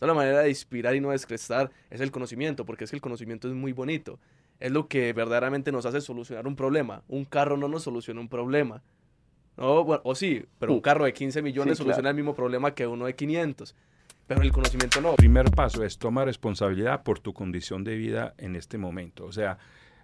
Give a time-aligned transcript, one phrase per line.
[0.00, 3.48] La manera de inspirar y no descrestar es el conocimiento, porque es que el conocimiento
[3.48, 4.18] es muy bonito.
[4.58, 7.02] Es lo que verdaderamente nos hace solucionar un problema.
[7.08, 8.82] Un carro no nos soluciona un problema.
[9.56, 10.82] No, bueno, o sí, pero un Mm.
[10.82, 12.10] carro de 15 millones Sí, soluciona claro.
[12.10, 13.74] el mismo problema que uno de 500.
[14.26, 15.10] Pero el conocimiento no.
[15.10, 19.24] El primer paso es tomar responsabilidad por tu condición de vida en este momento.
[19.26, 19.58] O sea,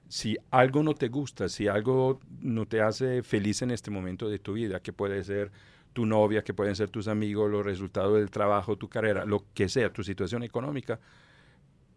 [0.08, 4.38] si algo no te gusta, si algo no te hace feliz en este momento de
[4.38, 5.52] tu vida, que puede ser
[5.96, 9.66] tu novia, que pueden ser tus amigos, los resultados del trabajo, tu carrera, lo que
[9.66, 11.00] sea, tu situación económica,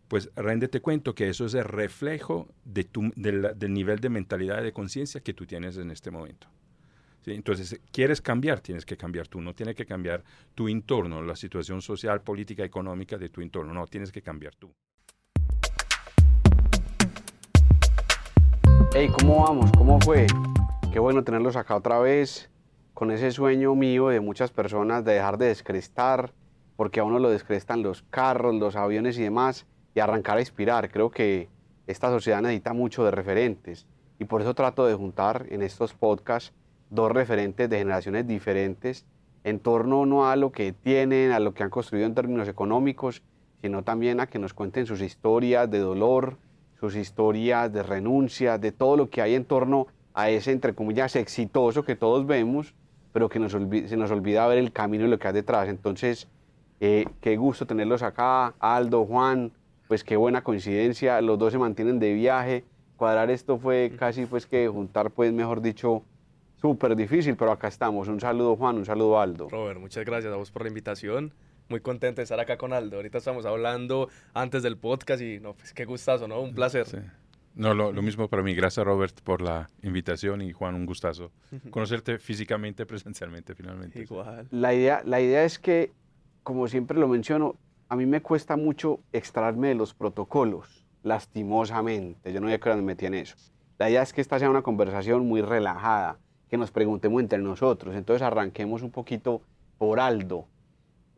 [0.08, 4.64] pues réndete cuenta que eso es el reflejo de tu, del nivel de mentalidad y
[4.64, 6.48] de conciencia que tú tienes en este momento.
[7.26, 7.32] ¿sí?
[7.32, 10.24] Entonces, quieres cambiar, tienes que cambiar tú, no tienes que cambiar
[10.56, 14.74] tu entorno, la situación social, política, económica de tu entorno, no, tienes que cambiar tú.
[18.94, 19.70] Hey, ¿cómo vamos?
[19.78, 20.26] ¿Cómo fue?
[20.94, 22.50] Qué bueno tenerlos acá otra vez
[23.00, 26.34] con ese sueño mío de muchas personas de dejar de descrestar,
[26.76, 30.92] porque a uno lo descrestan los carros, los aviones y demás, y arrancar a inspirar.
[30.92, 31.48] Creo que
[31.88, 33.88] esta sociedad necesita mucho de referentes,
[34.20, 36.54] y por eso trato de juntar en estos podcasts
[36.90, 39.06] dos referentes de generaciones diferentes
[39.46, 43.24] en torno no a lo que tienen, a lo que han construido en términos económicos,
[43.62, 46.36] sino también a que nos cuenten sus historias de dolor,
[46.82, 51.16] sus historias de renuncia, de todo lo que hay en torno a ese, entre comillas,
[51.16, 52.76] exitoso que todos vemos,
[53.12, 55.70] pero que nos se nos olvida ver el camino y lo que hay detrás.
[55.70, 56.28] Entonces,
[56.80, 59.52] eh, qué gusto tenerlos acá, Aldo, Juan,
[59.88, 62.64] pues qué buena coincidencia, los dos se mantienen de viaje,
[62.96, 66.04] cuadrar esto fue casi pues que juntar, pues mejor dicho,
[66.62, 68.08] súper difícil, pero acá estamos.
[68.08, 69.50] Un saludo Juan, un saludo Aldo.
[69.50, 71.34] Robert, muchas gracias a vos por la invitación.
[71.70, 72.98] Muy contento de estar acá con Aldo.
[72.98, 76.42] Ahorita estamos hablando antes del podcast y no, pues qué gustazo, ¿no?
[76.42, 76.88] Un placer.
[76.88, 76.98] Sí.
[77.60, 78.56] No, lo, lo mismo para mí.
[78.56, 81.32] Gracias, Robert, por la invitación y Juan, un gustazo.
[81.72, 84.00] Conocerte físicamente, presencialmente, finalmente.
[84.00, 84.06] sí.
[84.06, 84.48] Igual.
[84.50, 85.92] La idea, la idea es que,
[86.44, 87.56] como siempre lo menciono,
[87.90, 92.32] a mí me cuesta mucho extraerme de los protocolos, lastimosamente.
[92.32, 93.36] Yo no había que me metí en eso.
[93.78, 96.18] La idea es que esta sea una conversación muy relajada,
[96.50, 97.94] que nos preguntemos entre nosotros.
[97.94, 99.42] Entonces arranquemos un poquito
[99.78, 100.46] por Aldo.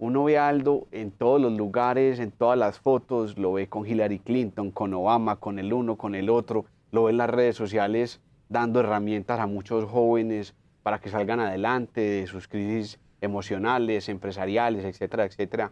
[0.01, 3.85] Uno ve a Aldo en todos los lugares, en todas las fotos, lo ve con
[3.85, 7.56] Hillary Clinton, con Obama, con el uno, con el otro, lo ve en las redes
[7.56, 8.19] sociales
[8.50, 15.25] dando herramientas a muchos jóvenes para que salgan adelante de sus crisis emocionales, empresariales, etcétera,
[15.25, 15.72] etcétera.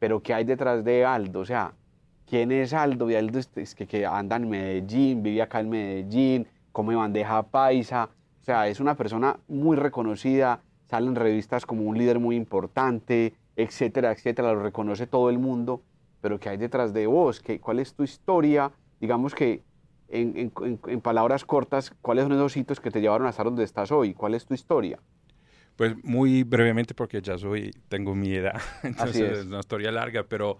[0.00, 1.38] Pero ¿qué hay detrás de Aldo?
[1.38, 1.72] O sea,
[2.26, 3.08] ¿quién es Aldo?
[3.08, 8.08] Y Aldo es que, que anda en Medellín, vive acá en Medellín, come bandeja paisa.
[8.40, 13.34] O sea, es una persona muy reconocida, sale en revistas como un líder muy importante,
[13.58, 15.82] etcétera, etcétera, lo reconoce todo el mundo.
[16.20, 17.40] Pero ¿qué hay detrás de vos?
[17.40, 18.72] ¿Qué, ¿Cuál es tu historia?
[19.00, 19.62] Digamos que
[20.08, 23.44] en, en- en- en palabras cortas, ¿cuáles son esos hitos que te llevaron a estar
[23.46, 24.14] donde estás hoy?
[24.14, 24.98] ¿Cuál es tu historia?
[25.76, 29.38] Pues muy brevemente, porque ya soy, tengo mi edad, entonces es.
[29.40, 30.58] es una historia larga, pero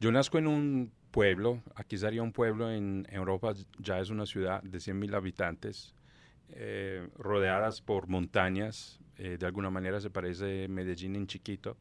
[0.00, 4.62] yo nazco en un pueblo, aquí sería un pueblo en Europa, ya es una ciudad
[4.62, 5.94] de 100.000 habitantes,
[6.48, 11.76] eh, rodeadas por montañas, eh, de alguna manera se parece Medellín en chiquito,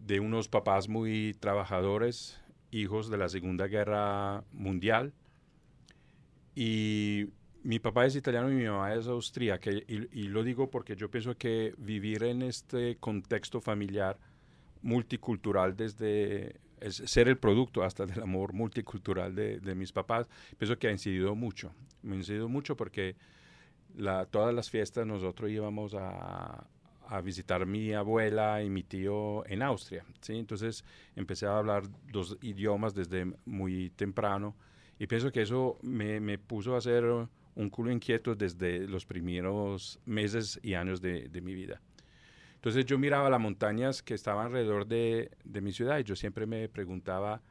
[0.00, 2.40] de unos papás muy trabajadores,
[2.70, 5.12] hijos de la Segunda Guerra Mundial,
[6.54, 7.26] y
[7.62, 9.70] mi papá es italiano y mi mamá es austríaca.
[9.70, 14.18] Y, lo digo porque yo pienso que vivir en este contexto familiar
[14.82, 20.88] multicultural desde es ser el producto hasta del amor multicultural de, mis papás, pienso que
[20.88, 21.72] ha incidido mucho.
[22.02, 23.16] Me ha incidido mucho porque
[24.30, 26.66] todas las fiestas nosotros íbamos a,
[27.10, 30.04] a visitar mi abuela y mi tío en Austria.
[30.20, 30.36] ¿sí?
[30.36, 30.84] Entonces
[31.16, 31.82] empecé a hablar
[32.12, 34.54] dos idiomas desde muy temprano
[34.96, 39.98] y pienso que eso me, me puso a ser un culo inquieto desde los primeros
[40.06, 41.80] meses y años de, de mi vida.
[42.54, 46.46] Entonces yo miraba las montañas que estaban alrededor de, de mi ciudad y yo siempre
[46.46, 47.42] me preguntaba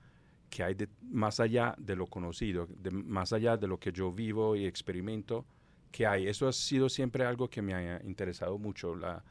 [0.50, 4.14] qué hay de, más allá de lo conocido, de, más allá de lo que yo
[4.14, 5.46] vivo y experimento,
[5.92, 6.28] qué hay.
[6.28, 9.22] Eso ha sido siempre algo que me ha interesado mucho, la,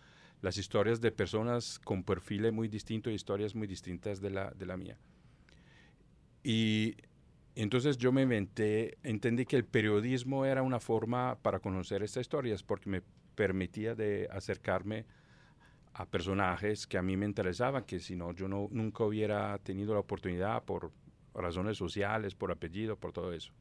[0.40, 4.76] las historias de personas con perfiles muy distintos, historias muy distintas de la, de la
[4.76, 4.98] mía.
[6.42, 6.96] Y
[7.54, 12.62] entonces yo me inventé, entendí que el periodismo era una forma para conocer estas historias
[12.62, 13.02] porque me
[13.34, 15.06] permitía de acercarme
[15.94, 19.94] a personajes que a mí me interesaban, que si no, yo no, nunca hubiera tenido
[19.94, 20.92] la oportunidad por
[21.34, 23.52] razones sociales, por apellido, por todo eso.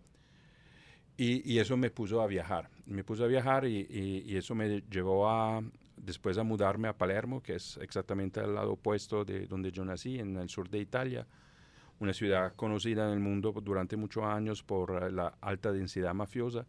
[1.18, 4.54] Y, y eso me puso a viajar, me puso a viajar y, y, y, eso
[4.54, 5.64] me llevó a
[5.98, 10.20] después a mudarme a Palermo, que es exactamente al lado opuesto de donde yo nací,
[10.20, 11.28] en el sur de Italia,
[12.00, 16.66] una ciudad conocida en el mundo durante muchos años por la alta densidad mafiosa.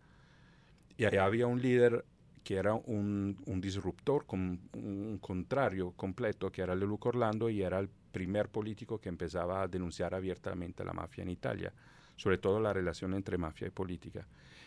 [0.96, 2.04] Y allá había un líder
[2.42, 7.78] que era un, un disruptor, con un contrario completo, que era Leluc Orlando y era
[7.78, 11.72] el primer político que empezaba a denunciar abiertamente a la mafia en Italia,
[12.16, 14.26] sobre todo la relación entre mafia y política.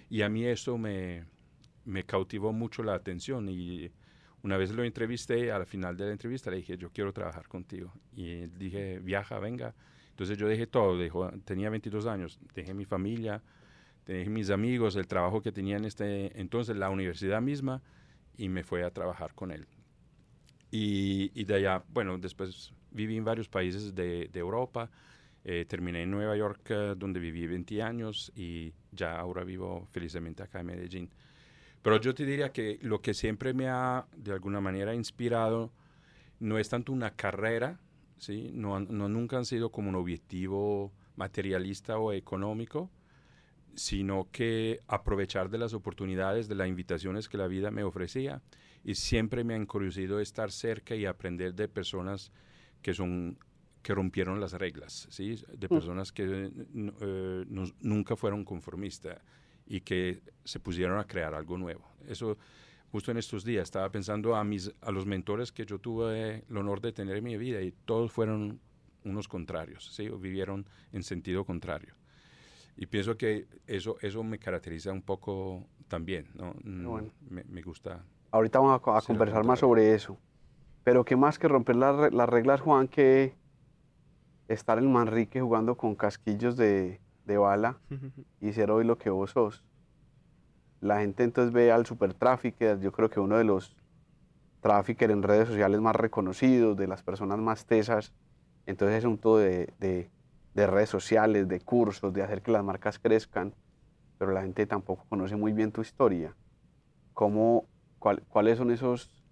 [0.10, 1.26] Y a mí eso me,
[1.86, 3.92] me cautivó mucho la atención y
[4.44, 7.94] una vez lo entrevisté, al final de la entrevista le dije, yo quiero trabajar contigo.
[8.16, 9.76] Y dije, viaja, venga.
[10.10, 10.98] Entonces yo dejé todo,
[11.46, 13.42] tenía 22 años, dejé mi familia,
[14.06, 17.82] dejé mis amigos, el trabajo que tenía en este entonces, la universidad misma,
[18.38, 19.68] y me fui a trabajar con él.
[20.70, 24.90] Y, y de allá, bueno, después viví en varios países de, de Europa,
[25.44, 30.44] eh, terminé en Nueva York, eh, donde viví 20 años, y ya ahora vivo felizmente
[30.44, 31.10] acá en Medellín.
[31.82, 35.72] Pero yo te diría que lo que siempre me ha, de alguna manera, inspirado
[36.40, 37.80] no es tanto una carrera,
[38.18, 38.52] ¿sí?
[38.54, 42.90] no, no nunca han sido como un objetivo materialista o económico,
[43.76, 48.42] sino que aprovechar de las oportunidades, de las invitaciones que la vida me ofrecía.
[48.84, 52.32] Y siempre me han encuriosidad estar cerca y aprender de personas
[52.82, 53.38] que son
[53.82, 55.42] que rompieron las reglas, ¿sí?
[55.58, 55.70] de mm.
[55.70, 56.52] personas que
[57.02, 57.46] eh,
[57.82, 59.18] nunca fueron conformistas
[59.66, 61.84] y que se pusieron a crear algo nuevo.
[62.08, 62.38] Eso
[62.92, 66.58] justo en estos días estaba pensando a mis a los mentores que yo tuve el
[66.58, 68.60] honor de tener en mi vida y todos fueron
[69.06, 70.10] unos contrarios, ¿sí?
[70.10, 71.96] O vivieron en sentido contrario.
[72.76, 76.54] Y pienso que eso eso me caracteriza un poco también, ¿no?
[76.64, 78.04] Mm, me, gusta.
[78.32, 80.18] Ahorita vamos a, conversar más sobre eso.
[80.84, 83.36] Pero qué más que romper las reglas, Juan, que
[84.48, 87.78] estar en Manrique jugando con casquillos de, de bala
[88.40, 89.64] y ser hoy lo que vos sos.
[90.80, 92.16] La gente entonces ve al super
[92.80, 93.76] yo creo que uno de los
[94.62, 98.14] traffickers en redes sociales más reconocidos, de las personas más tesas.
[98.66, 100.10] Entonces es un todo de, de,
[100.54, 103.54] de, redes sociales, de cursos, de hacer que las marcas crezcan,
[104.18, 106.36] pero la gente tampoco conoce muy bien tu historia.
[107.14, 107.66] ¿Cómo,
[108.00, 109.24] cuál, ¿Cuáles son esos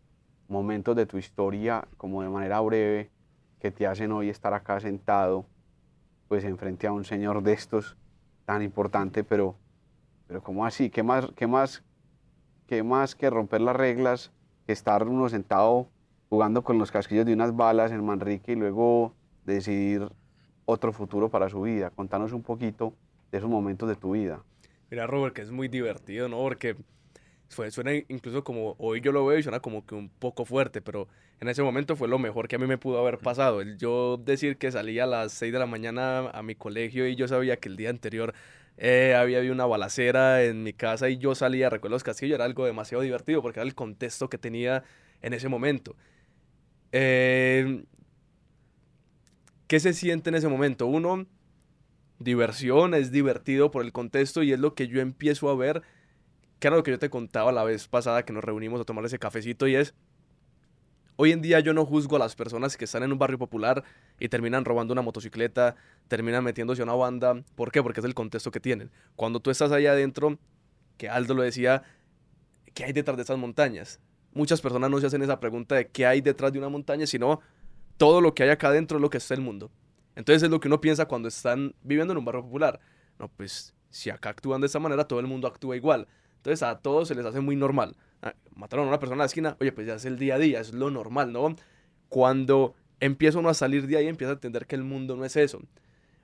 [0.48, 3.12] momentos de tu historia, como de manera breve,
[3.60, 5.46] que te hacen hoy estar acá sentado
[6.30, 7.98] pues enfrente a un señor de estos
[8.46, 9.56] tan importante, pero,
[10.28, 10.90] pero ¿cómo así?
[10.90, 11.84] ¿Qué más, qué más,
[12.68, 14.32] qué más que romper las reglas,
[14.66, 15.88] que estar uno sentado
[16.30, 20.08] jugando con los casquillos de unas balas en Manrique y luego decidir
[20.66, 21.90] otro futuro para su vida?
[21.90, 22.94] Contanos un poquito
[23.32, 24.44] de esos momentos de tu vida.
[24.92, 26.38] Mira, Robert, que es muy divertido, ¿no?
[26.38, 26.76] Porque
[27.50, 31.08] suena incluso como, hoy yo lo veo y suena como que un poco fuerte, pero
[31.40, 33.62] en ese momento fue lo mejor que a mí me pudo haber pasado.
[33.62, 37.16] El yo decir que salía a las 6 de la mañana a mi colegio y
[37.16, 38.34] yo sabía que el día anterior
[38.78, 42.46] eh, había habido una balacera en mi casa y yo salía, recuerdo los castillos, era
[42.46, 44.84] algo demasiado divertido porque era el contexto que tenía
[45.22, 45.96] en ese momento.
[46.92, 47.84] Eh,
[49.68, 50.88] ¿Qué se siente en ese momento?
[50.88, 51.28] Uno,
[52.20, 55.84] diversión, es divertido por el contexto y es lo que yo empiezo a ver
[56.60, 59.06] que era lo que yo te contaba la vez pasada que nos reunimos a tomar
[59.06, 59.94] ese cafecito y es,
[61.16, 63.84] hoy en día yo no juzgo a las personas que están en un barrio popular
[64.20, 65.76] y terminan robando una motocicleta,
[66.08, 67.44] terminan metiéndose a una banda.
[67.56, 67.82] ¿Por qué?
[67.82, 68.92] Porque es el contexto que tienen.
[69.16, 70.38] Cuando tú estás allá adentro,
[70.98, 71.84] que Aldo lo decía,
[72.74, 74.00] ¿qué hay detrás de esas montañas?
[74.34, 77.40] Muchas personas no se hacen esa pregunta de qué hay detrás de una montaña, sino
[77.98, 79.72] todo lo que hay acá adentro es lo que está el mundo.
[80.16, 82.80] Entonces es lo que uno piensa cuando están viviendo en un barrio popular.
[83.18, 86.08] No, pues si acá actúan de esa manera, todo el mundo actúa igual.
[86.40, 87.96] Entonces a todos se les hace muy normal.
[88.22, 90.40] Ah, mataron a una persona en la esquina, oye, pues ya es el día a
[90.40, 91.56] día, es lo normal, ¿no?
[92.08, 95.36] Cuando empieza uno a salir de ahí, empieza a entender que el mundo no es
[95.36, 95.62] eso.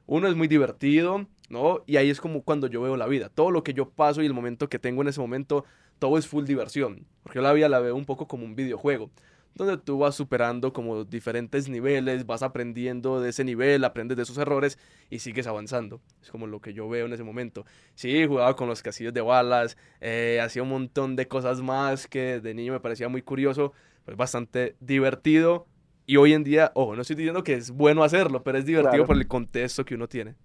[0.07, 1.83] Uno es muy divertido, ¿no?
[1.85, 3.29] Y ahí es como cuando yo veo la vida.
[3.29, 5.65] Todo lo que yo paso y el momento que tengo en ese momento,
[5.99, 7.05] todo es full diversión.
[7.23, 9.09] Porque yo la vida la veo un poco como un videojuego
[9.55, 14.37] donde tú vas superando como diferentes niveles, vas aprendiendo de ese nivel, aprendes de esos
[14.37, 14.77] errores
[15.09, 16.01] y sigues avanzando.
[16.21, 17.65] Es como lo que yo veo en ese momento.
[17.95, 22.41] Sí, jugaba con los casillos de balas, eh, hacía un montón de cosas más que
[22.41, 23.71] de niño me parecía muy curioso,
[24.03, 25.67] pues bastante divertido.
[26.05, 29.05] Y hoy en día, ojo, no estoy diciendo que es bueno hacerlo, pero es divertido
[29.05, 30.35] por el contexto que uno tiene.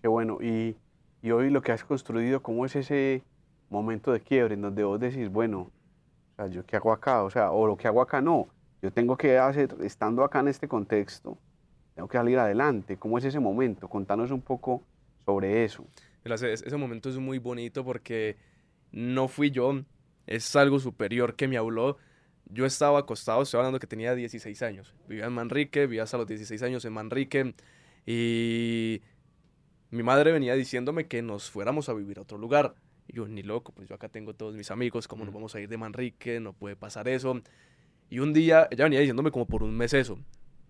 [0.00, 0.38] Qué bueno.
[0.40, 0.76] Y,
[1.22, 3.22] y hoy lo que has construido, ¿cómo es ese
[3.68, 5.70] momento de quiebre en donde vos decís, bueno,
[6.36, 7.22] sea, ¿yo qué hago acá?
[7.24, 8.48] O sea, o lo que hago acá no.
[8.82, 11.38] Yo tengo que hacer, estando acá en este contexto,
[11.94, 12.98] tengo que salir adelante.
[12.98, 13.88] ¿Cómo es ese momento?
[13.88, 14.82] Contanos un poco
[15.24, 15.84] sobre eso.
[16.24, 18.36] Ese, ese momento es muy bonito porque
[18.92, 19.82] no fui yo,
[20.26, 21.98] es algo superior que me habló.
[22.46, 24.94] Yo estaba acostado, estoy hablando que tenía 16 años.
[25.08, 27.54] Vivía en Manrique, vivía hasta los 16 años en Manrique.
[28.06, 29.02] Y
[29.90, 32.74] mi madre venía diciéndome que nos fuéramos a vivir a otro lugar.
[33.08, 35.60] Y yo, ni loco, pues yo acá tengo todos mis amigos, ¿cómo nos vamos a
[35.60, 36.40] ir de Manrique?
[36.40, 37.40] No puede pasar eso.
[38.10, 40.18] Y un día, ella venía diciéndome como por un mes eso.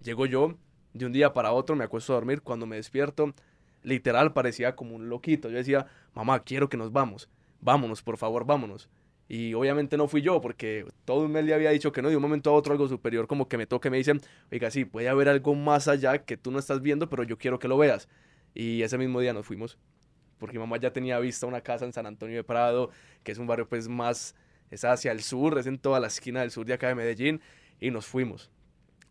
[0.02, 0.56] Llego yo,
[0.94, 3.34] de un día para otro me acuesto a dormir, cuando me despierto,
[3.82, 5.48] literal parecía como un loquito.
[5.50, 7.28] Yo decía, mamá, quiero que nos vamos,
[7.60, 8.88] vámonos, por favor, vámonos.
[9.28, 12.16] Y obviamente no fui yo, porque todo un mes le había dicho que no, de
[12.16, 14.20] un momento a otro algo superior como que me toque, me dicen,
[14.52, 17.58] oiga, sí, puede haber algo más allá que tú no estás viendo, pero yo quiero
[17.58, 18.08] que lo veas.
[18.54, 19.78] Y ese mismo día nos fuimos,
[20.38, 22.90] porque mi mamá ya tenía vista una casa en San Antonio de Prado,
[23.22, 24.34] que es un barrio pues más,
[24.70, 27.40] es hacia el sur, es en toda la esquina del sur de acá de Medellín,
[27.80, 28.50] y nos fuimos.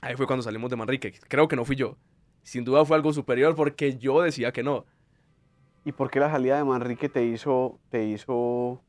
[0.01, 1.98] Ahí fue cuando salimos de Manrique, creo que no fui yo.
[2.44, 4.86] Sin duda fue algo superior porque yo decía que no.
[5.84, 8.82] ¿Y por qué la salida de Manrique te hizo, te hizo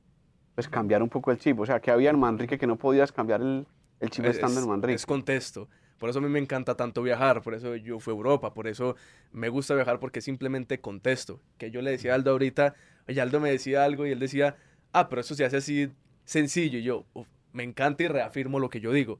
[0.56, 1.60] pues cambiar un poco el chip.
[1.60, 3.66] O sea, que había en Manrique que no podías cambiar el,
[4.00, 4.94] el chip estando en Manrique.
[4.94, 5.68] Es contexto.
[5.98, 8.66] Por eso a mí me encanta tanto viajar, por eso yo fui a Europa, por
[8.66, 8.96] eso
[9.32, 11.40] me gusta viajar porque simplemente contexto.
[11.58, 12.74] Que yo le decía a Aldo ahorita,
[13.08, 14.56] oye, Aldo me decía algo y él decía,
[14.92, 15.88] ah, pero eso se hace así
[16.24, 16.78] sencillo.
[16.78, 17.06] Y yo,
[17.52, 19.18] me encanta y reafirmo lo que yo digo.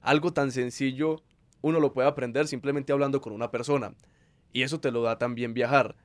[0.00, 1.22] Algo tan sencillo
[1.62, 3.94] uno lo puede aprender simplemente hablando con una persona.
[4.52, 5.96] Y eso te lo da también viajar.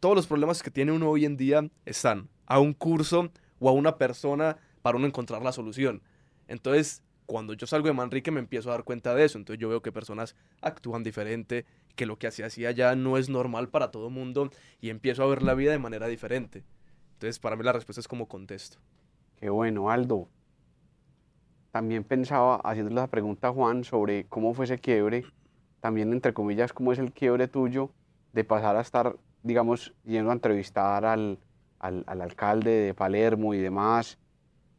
[0.00, 3.72] todos los problemas que tiene uno hoy en día están a un curso o a
[3.72, 6.02] una persona para uno encontrar la solución.
[6.46, 9.38] Entonces, cuando yo salgo de Manrique me empiezo a dar cuenta de eso.
[9.38, 11.64] Entonces yo veo que personas actúan diferente,
[11.96, 14.50] que lo que hacía hacía allá no es normal para todo mundo
[14.80, 16.64] y empiezo a ver la vida de manera diferente.
[17.14, 18.78] Entonces, para mí la respuesta es como contesto.
[19.36, 20.28] Qué bueno, Aldo.
[21.70, 25.24] También pensaba, haciéndole la pregunta a Juan sobre cómo fue ese quiebre,
[25.80, 27.90] también entre comillas, cómo es el quiebre tuyo
[28.32, 31.38] de pasar a estar, digamos, yendo a entrevistar al,
[31.78, 34.18] al, alcalde de Palermo y demás,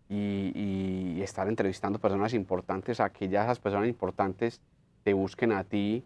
[0.10, 4.62] y, estar entrevistando personas importantes, a que ya esas personas importantes
[5.04, 6.04] te busquen a ti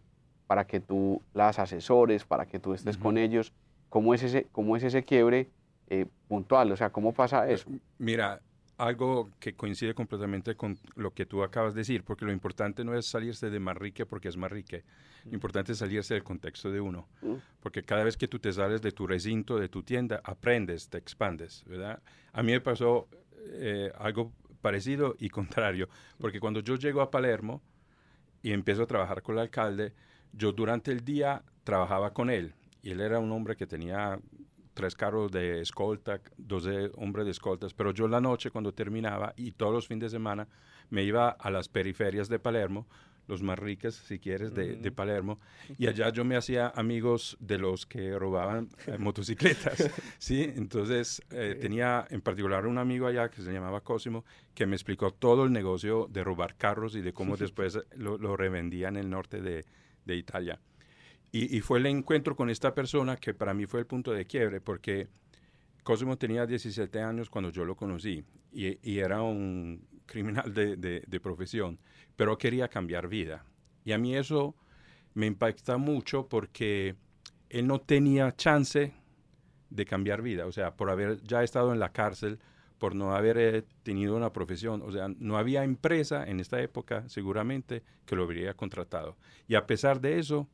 [0.47, 3.53] para que tú las asesores, para que tú estés con ellos.
[3.89, 5.49] ¿Cómo es ese, cómo es ese quiebre
[5.89, 6.71] eh, puntual?
[6.71, 7.69] O sea, ¿cómo pasa pues, eso?
[7.97, 8.39] Mira,
[8.79, 12.95] algo que coincide completamente con lo que tú acabas de decir, porque lo importante no
[12.95, 14.83] es salirse de Marrique porque es Marrique,
[15.25, 17.33] lo importante es salirse del contexto de uno, mm.
[17.59, 20.97] porque cada vez que tú te sales de tu recinto, de tu tienda, aprendes, te
[20.97, 22.01] expandes, ¿verdad?
[22.31, 23.09] A mí me pasó
[23.45, 27.61] eh, algo parecido y contrario, porque cuando yo llego a Palermo
[28.41, 29.93] y empiezo a trabajar con el alcalde,
[30.31, 34.19] yo durante el día trabajaba con él, y él era un hombre que tenía
[34.73, 39.51] tres carros de escolta, dos hombres de escoltas, pero yo la noche cuando terminaba y
[39.51, 40.47] todos los fines de semana
[40.89, 42.87] me iba a las periferias de Palermo,
[43.29, 45.39] los más ricos, si quieres, de, Palermo,
[45.77, 50.43] y allá yo me hacía amigos de los que robaban eh, motocicletas, ¿sí?
[50.43, 55.11] Entonces eh, tenía en particular un amigo allá que se llamaba Cosimo, que me explicó
[55.11, 59.09] todo el negocio de robar carros y de cómo después lo, lo revendía en el
[59.09, 59.65] norte de,
[60.05, 60.59] de Italia.
[61.31, 64.61] Y, fue el encuentro con esta persona que para mí fue el punto de quiebre,
[64.61, 65.09] porque
[65.83, 71.79] Cosimo tenía 17 años cuando yo lo conocí y, era un criminal de, profesión,
[72.15, 73.45] pero quería cambiar vida.
[73.85, 74.55] Y a mí eso
[75.13, 76.95] me impacta mucho porque
[77.49, 78.93] él no tenía chance
[79.69, 82.39] de cambiar vida, o sea, por haber ya estado en la cárcel,
[82.79, 87.07] por no haber eh, tenido una profesión, o sea, no había empresa en esta época
[87.07, 89.17] seguramente que lo hubiera contratado.
[89.47, 90.47] Y a pesar de eso,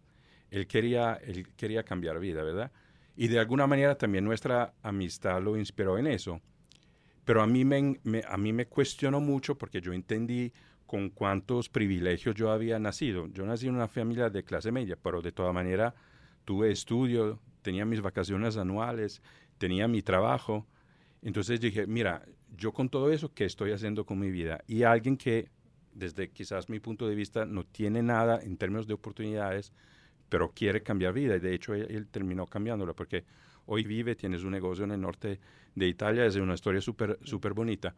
[0.50, 2.72] él quería, él quería cambiar vida, ¿verdad?
[3.16, 6.42] Y de alguna manera también nuestra amistad lo inspiró en eso.
[7.26, 10.54] Pero a mí me, a mí me cuestionó mucho porque yo entendí
[10.86, 13.28] con cuántos privilegios yo había nacido.
[13.28, 15.96] Yo nací en una familia de clase media, pero de toda manera
[16.46, 19.22] tuve estudio, tenía mis vacaciones anuales,
[19.58, 20.68] tenía mi trabajo.
[21.24, 22.24] Entonces dije, mira,
[22.56, 24.64] yo con todo eso, ¿qué estoy haciendo con mi vida?
[24.68, 25.50] Y alguien que,
[25.94, 29.74] desde quizás mi punto de vista, no tiene nada en términos de oportunidades,
[30.30, 31.36] pero quiere cambiar vida.
[31.36, 33.26] Y de hecho, él, terminó cambiándola porque
[33.66, 35.40] hoy vive, tiene su negocio en el norte
[35.74, 37.96] de Italia, es una historia súper super bonita.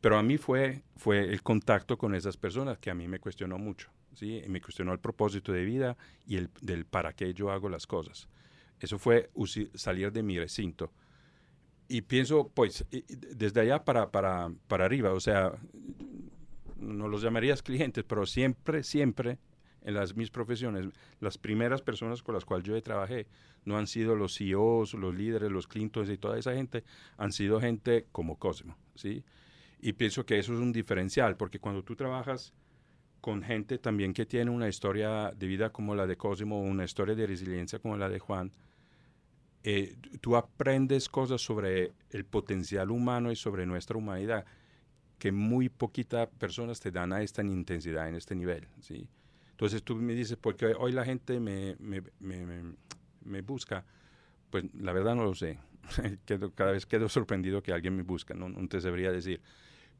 [0.00, 3.58] Pero a mí fue, fue el contacto con esas personas que a mí me cuestionó
[3.58, 3.90] mucho.
[4.14, 4.42] ¿sí?
[4.48, 5.96] Me cuestionó el propósito de vida
[6.26, 8.28] y el del para qué yo hago las cosas.
[8.80, 9.30] Eso fue
[9.74, 10.92] salir de mi recinto.
[11.88, 15.52] Y pienso, pues, desde allá para, para, para arriba, o sea,
[16.76, 19.38] no los llamarías clientes, pero siempre, siempre
[19.84, 20.88] en las mis profesiones,
[21.20, 23.26] las primeras personas con las cuales yo trabajé
[23.64, 26.84] no han sido los CEOs, los líderes, los Clintons y toda esa gente,
[27.16, 29.24] han sido gente como Cosmo, ¿sí?
[29.80, 32.54] Y pienso que eso es un diferencial, porque cuando tú trabajas
[33.20, 37.14] con gente también que tiene una historia de vida como la de Cosimo, una historia
[37.14, 38.52] de resiliencia como la de Juan,
[39.62, 44.44] eh, tú aprendes cosas sobre el potencial humano y sobre nuestra humanidad
[45.18, 49.08] que muy poquitas personas te dan a esta intensidad, en este nivel, ¿sí?
[49.54, 52.02] Entonces tú me dices, porque hoy la gente me, me,
[53.22, 53.84] me, busca,
[54.50, 55.60] pues la verdad no lo sé.
[56.56, 59.40] cada vez quedo sorprendido que alguien me busca, no, no te sabría decir.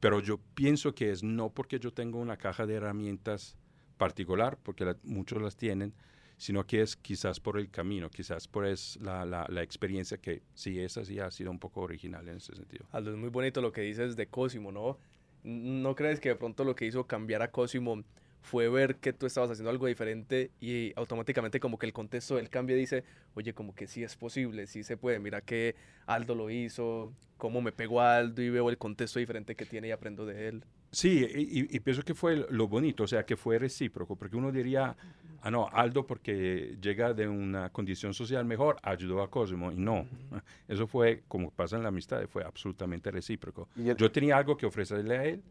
[0.00, 3.56] Pero yo pienso que es no porque yo tengo una caja de herramientas
[3.96, 5.94] particular, porque muchos las tienen,
[6.36, 10.42] sino que es quizás por el camino, quizás por es la, la, la experiencia que
[10.54, 12.86] sí, esa sí ha sido un poco original en ese sentido.
[12.90, 14.98] Aldo, es muy bonito lo que dices de Cosimo, ¿no?
[15.44, 18.02] ¿No crees que de pronto lo que hizo cambiar a Cosimo
[18.44, 22.50] fue ver que tú estabas haciendo algo diferente y automáticamente como que el contexto del
[22.50, 23.02] cambio dice,
[23.34, 25.74] oye, como que sí es posible, sí se puede, mira que
[26.04, 29.88] Aldo lo hizo, cómo me pegó a Aldo y veo el contexto diferente que tiene
[29.88, 30.64] y aprendo de él.
[30.90, 34.52] Sí, y, y, pienso que fue lo bonito, o sea, que fue recíproco, porque uno
[34.52, 34.94] diría,
[35.40, 40.06] ah, no, Aldo porque llega de una condición social mejor, ayudó a Cosimo, y no,
[40.68, 43.68] eso fue, como pasa en la amistad, fue absolutamente recíproco.
[43.74, 45.42] Yo tenía algo que ofrecerle a él,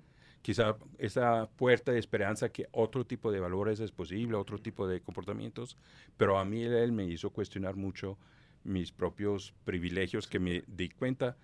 [0.43, 5.01] quizá esa puerta de esperanza que otro tipo de valores es posible, otro tipo de
[5.01, 5.77] comportamientos,
[6.17, 8.19] pero a mí él me hizo cuestionar mucho
[8.63, 11.37] mis propios privilegios que me di cuenta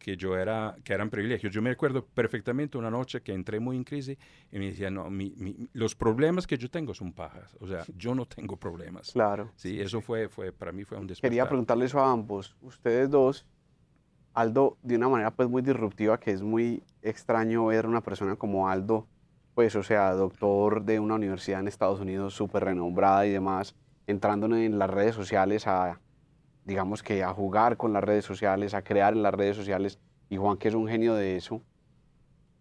[0.00, 1.52] que yo era, que eran privilegios.
[1.52, 4.18] Yo me acuerdo perfectamente una noche que entré muy en crisis
[4.50, 5.08] y me decía, no,
[5.72, 7.56] los problemas que yo tengo son pajas.
[7.60, 9.12] O sea, yo no tengo problemas.
[9.12, 9.52] Claro.
[9.54, 11.30] Sí, eso fue, fue, para mí fue un despertar.
[11.30, 13.46] Quería preguntarles a ambos, ustedes dos,
[14.32, 18.68] Aldo, de una manera pues muy disruptiva, que es muy extraño ver una persona como
[18.68, 19.06] Aldo,
[19.54, 23.74] pues o sea, doctor de una universidad en Estados Unidos súper renombrada y demás,
[24.06, 26.00] entrando en las redes sociales a,
[26.64, 30.36] digamos que a jugar con las redes sociales, a crear en las redes sociales, y
[30.36, 31.62] Juan que es un genio de eso.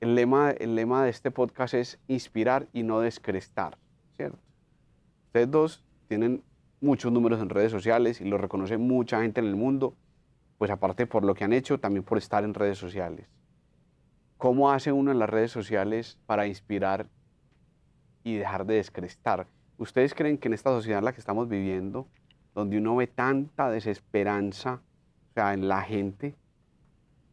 [0.01, 3.77] El lema, el lema de este podcast es inspirar y no descrestar,
[4.15, 4.39] ¿cierto?
[5.27, 6.43] Ustedes dos tienen
[6.81, 9.95] muchos números en redes sociales y lo reconoce mucha gente en el mundo,
[10.57, 13.27] pues aparte por lo que han hecho, también por estar en redes sociales.
[14.39, 17.07] ¿Cómo hace uno en las redes sociales para inspirar
[18.23, 19.47] y dejar de descrestar?
[19.77, 22.07] ¿Ustedes creen que en esta sociedad en la que estamos viviendo,
[22.55, 26.35] donde uno ve tanta desesperanza o sea, en la gente,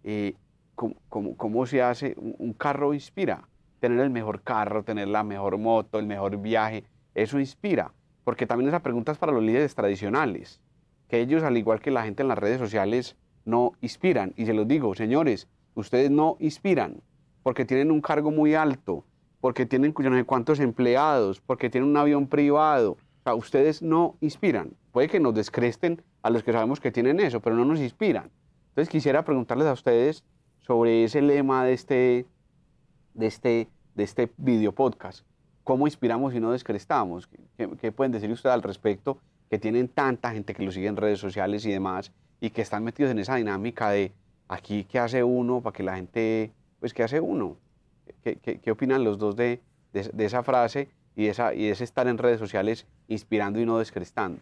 [0.02, 0.34] eh,
[0.74, 2.16] ¿cómo, se hace?
[2.18, 3.48] Un, carro inspira.
[3.78, 6.82] Tener el mejor carro, tener la mejor moto, el mejor viaje,
[7.14, 7.92] eso inspira.
[8.24, 10.60] Porque también esa pregunta es para los líderes tradicionales
[11.06, 14.32] que ellos, al igual que la gente en las redes sociales, no inspiran.
[14.36, 17.00] Y se los digo, señores, ustedes no inspiran
[17.44, 19.04] porque tienen un cargo muy alto,
[19.40, 22.92] porque tienen no sé cuántos empleados, porque tienen un avión privado.
[22.92, 24.72] O sea, ustedes no inspiran.
[24.90, 28.32] Puede que nos descresten a los que sabemos que tienen eso, pero no nos inspiran.
[28.70, 30.24] Entonces quisiera preguntarles a ustedes
[30.58, 32.26] sobre ese lema de este,
[33.14, 35.24] de este, de este video podcast.
[35.62, 37.28] ¿Cómo inspiramos y no descrestamos?
[37.28, 39.20] ¿Qué, qué pueden decir ustedes al respecto?
[39.50, 42.84] que tienen tanta gente que lo sigue en redes sociales y demás, y que están
[42.84, 44.12] metidos en esa dinámica de
[44.48, 47.56] aquí qué hace uno para que la gente, pues qué hace uno.
[48.22, 49.60] ¿Qué, qué, opinan los dos de,
[49.92, 54.40] de, esa frase y, esa, y ese estar en redes sociales inspirando y no descrestando?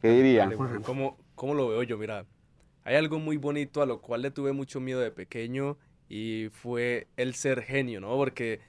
[0.00, 0.54] ¿Qué dirían?
[0.82, 1.98] ¿cómo, ¿Cómo lo veo yo?
[1.98, 2.24] Mira,
[2.84, 5.76] hay algo muy bonito a lo cual le tuve mucho miedo de pequeño
[6.08, 8.16] y fue el ser genio, ¿no?
[8.16, 8.60] Porque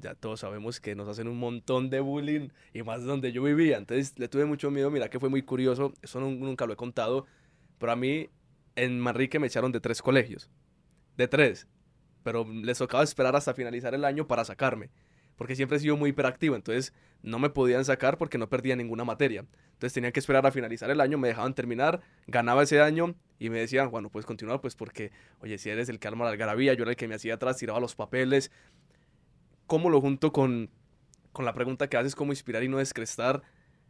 [0.00, 3.78] ya todos sabemos que nos hacen un montón de bullying y más donde yo vivía.
[3.78, 4.90] Entonces le tuve mucho miedo.
[4.90, 5.92] Mira que fue muy curioso.
[6.02, 7.26] Eso nunca lo he contado.
[7.78, 8.28] Pero a mí
[8.76, 10.50] en Manrique me echaron de tres colegios.
[11.16, 11.66] De tres.
[12.22, 14.90] Pero les tocaba esperar hasta finalizar el año para sacarme.
[15.36, 16.56] Porque siempre he sido muy hiperactivo.
[16.56, 19.44] Entonces no me podían sacar porque no perdía ninguna materia.
[19.72, 21.18] Entonces tenía que esperar a finalizar el año.
[21.18, 22.00] Me dejaban terminar.
[22.26, 23.14] Ganaba ese año.
[23.38, 24.60] Y me decían, bueno, puedes continuar.
[24.60, 26.74] Pues porque, oye, si eres el que arma la algarabía.
[26.74, 28.50] Yo era el que me hacía atrás, tiraba los papeles
[29.66, 30.70] cómo lo junto con,
[31.32, 33.42] con la pregunta que haces, cómo inspirar y no descrestar,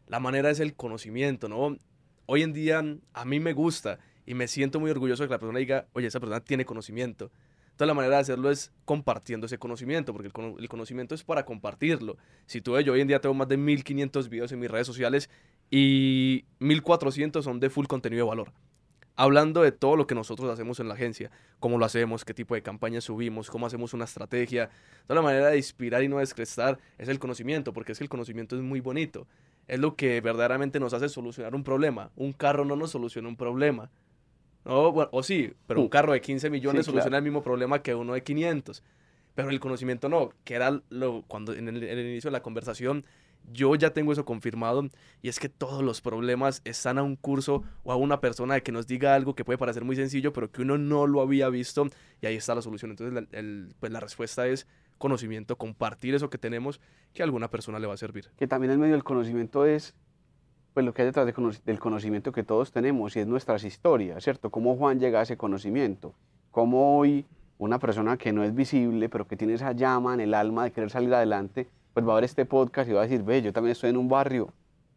[0.07, 1.79] la manera es el conocimiento, ¿no?
[2.27, 5.39] Hoy en día a mí me gusta y me siento muy orgulloso de que la
[5.39, 7.31] persona diga, oye, esa persona tiene conocimiento.
[7.67, 12.17] Entonces la manera de hacerlo es compartiendo ese conocimiento, porque el, conocimiento es para compartirlo.
[12.47, 15.31] Si tú yo hoy en día tengo más de 1500 videos en mis redes sociales
[15.71, 18.53] y 1400 son de full contenido de valor
[19.17, 22.55] hablando de todo lo que nosotros hacemos en la agencia, cómo lo hacemos, qué tipo
[22.55, 24.69] de campañas subimos, cómo hacemos una estrategia.
[25.07, 28.11] Toda la manera de inspirar y no descrestar es el conocimiento, porque es que el
[28.11, 29.27] conocimiento es muy bonito.
[29.67, 32.11] Es lo que verdaderamente nos hace solucionar un problema.
[32.15, 33.91] Un carro no nos soluciona un problema.
[34.67, 37.95] No, bueno, o sí, pero un carro de 15 millones soluciona el mismo problema que
[37.95, 38.83] uno de 500.
[39.37, 42.43] Pero el conocimiento no, que era lo, cuando en el, en el inicio de la
[42.43, 43.05] conversación
[43.53, 44.89] yo ya tengo eso confirmado
[45.23, 48.63] y es que todos los problemas están a un curso o a una persona de
[48.63, 51.49] que nos diga algo que puede parecer muy sencillo, pero que uno no lo había
[51.49, 51.87] visto
[52.21, 52.91] y ahí está la solución.
[52.91, 54.67] Entonces, el, pues la respuesta es
[54.99, 56.81] conocimiento, compartir eso que tenemos
[57.13, 58.31] que a alguna persona le va a servir.
[58.37, 59.95] Que también el medio del conocimiento es
[60.77, 61.25] pues lo que hay detrás
[61.65, 64.51] del conocimiento que todos tenemos y es nuestras historias, ¿cierto?
[64.51, 66.12] Cómo Juan llega a ese conocimiento,
[66.51, 67.25] cómo hoy
[67.57, 70.73] una persona que no es visible, pero que tiene esa llama en el alma de
[70.73, 73.55] querer salir adelante, pues va a ver este podcast y va a decir, ve, yo
[73.55, 74.53] también estoy en un barrio.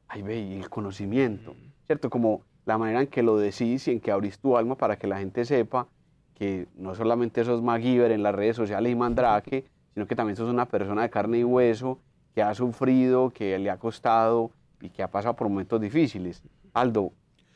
[0.10, 2.10] Ay, ve, y el conocimiento, ¿cierto?
[2.10, 5.08] Como la manera en que lo decís y en que abrís tu alma para que
[5.08, 5.88] la gente sepa
[6.36, 9.64] que no solamente sos MacGyver en las redes sociales y Mandrake,
[9.94, 12.00] sino que también sos una persona de carne y hueso
[12.36, 16.44] que ha sufrido, que le ha costado y que ha pasado por momentos difíciles.
[16.74, 17.14] Aldo,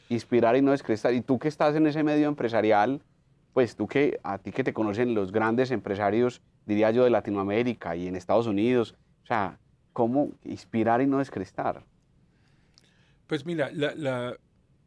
[0.09, 1.13] inspirar y no descrestar.
[1.13, 3.01] Y tú que estás en ese medio empresarial,
[3.53, 7.95] pues tú que a ti que te conocen los grandes empresarios, diría yo, de Latinoamérica
[7.95, 9.59] y en Estados Unidos, o sea,
[9.93, 11.83] ¿cómo inspirar y no descrestar?
[13.27, 14.35] Pues mira, la,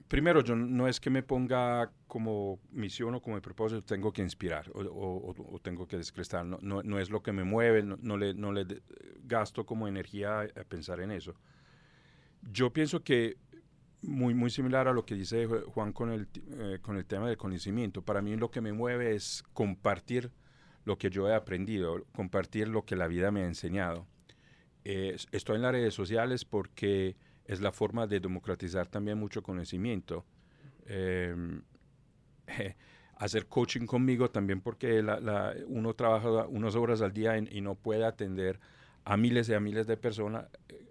[0.09, 4.71] primero yo no es que me ponga como misión o como propósito, tengo que inspirar
[4.75, 8.67] o, tengo que descrestar, no, no, es lo que me mueve, no, le, no le
[9.25, 11.35] gasto como energía a pensar en eso.
[12.53, 13.37] Yo pienso que
[14.03, 16.29] muy, muy similar a lo que dice Juan con el,
[16.59, 18.03] eh, con el tema del conocimiento.
[18.03, 20.31] Para mí lo que me mueve es compartir
[20.85, 24.07] lo que yo he aprendido, compartir lo que la vida me ha enseñado.
[24.85, 30.25] estoy en las redes sociales porque es la forma de democratizar también mucho conocimiento.
[30.87, 31.63] Em,
[33.17, 35.03] hacer coaching conmigo también porque
[35.69, 38.61] uno trabaja unas horas al día y, no puede atender
[39.07, 40.47] a miles y a miles de personas.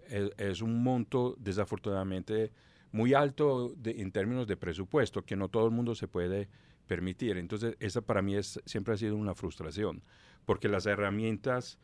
[0.08, 2.50] Eh, es un monto desafortunadamente
[2.90, 6.48] muy alto en términos de presupuesto que no todo el mundo se puede
[6.86, 7.36] permitir.
[7.36, 10.02] Entonces, esa para mí es, siempre ha sido una frustración,
[10.46, 11.78] porque las herramientas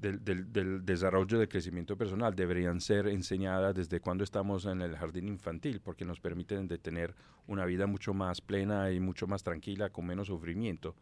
[0.00, 5.28] del, del, desarrollo de crecimiento personal deberían ser enseñadas desde cuando estamos en el jardín
[5.28, 7.14] infantil, porque nos permiten de tener
[7.46, 10.94] una vida mucho más plena y mucho más tranquila, con menos sufrimiento.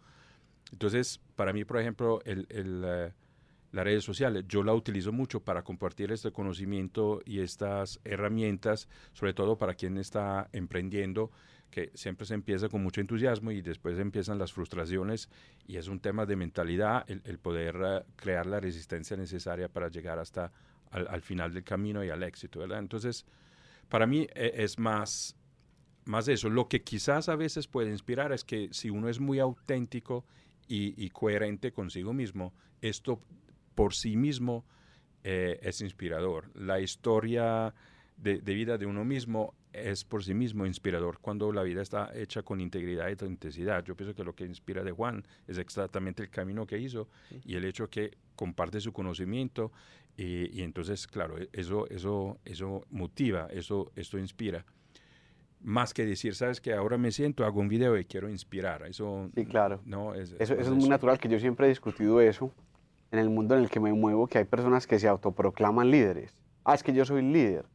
[0.72, 3.12] Entonces, para mí, por ejemplo, el, el eh,
[3.72, 4.44] las redes sociales.
[4.46, 9.96] Yo la utilizo mucho para compartir este conocimiento y estas herramientas, sobre todo para quien
[9.96, 11.30] está emprendiendo,
[11.70, 15.30] que siempre se empieza con mucho entusiasmo y después empiezan las frustraciones
[15.66, 20.18] y es un tema de mentalidad el, poder eh, crear la resistencia necesaria para llegar
[20.18, 20.52] hasta
[20.90, 22.78] al, final del camino y al éxito, ¿verdad?
[22.78, 23.24] Entonces,
[23.88, 25.34] para mí e, es más,
[26.04, 26.50] más eso.
[26.50, 30.26] Lo que quizás a veces puede inspirar es que si uno es muy auténtico
[30.68, 33.22] y, y coherente consigo mismo, esto
[33.74, 34.64] por sí mismo
[35.24, 36.50] eh, es inspirador.
[36.54, 37.72] La historia
[38.16, 42.42] de, vida de uno mismo es por sí mismo inspirador cuando la vida está hecha
[42.42, 43.84] con integridad y autenticidad.
[43.84, 47.08] Yo pienso que lo que inspira de Juan es exactamente el camino que hizo
[47.44, 49.72] y el hecho que comparte su conocimiento
[50.16, 54.64] y, entonces, claro, e, eso, eso, eso motiva, eso, esto inspira.
[55.62, 58.84] Más que decir, sabes que ahora me siento, hago un video y quiero inspirar.
[58.86, 59.80] Eso, sí, claro.
[59.86, 62.52] No, eso, eso es muy natural, que yo siempre he discutido eso
[63.12, 66.34] en el mundo en el que me muevo que hay personas que se autoproclaman líderes.
[66.64, 67.66] Ah, es que yo soy líder.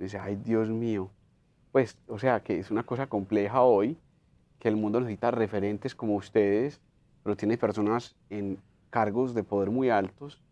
[0.00, 1.10] Dice, ay Dios mío.
[1.70, 3.96] Pues, o sea, que es una cosa compleja hoy,
[4.58, 6.80] que el mundo necesita referentes como ustedes,
[7.22, 8.58] pero tiene personas en
[8.90, 10.42] cargos de poder muy altos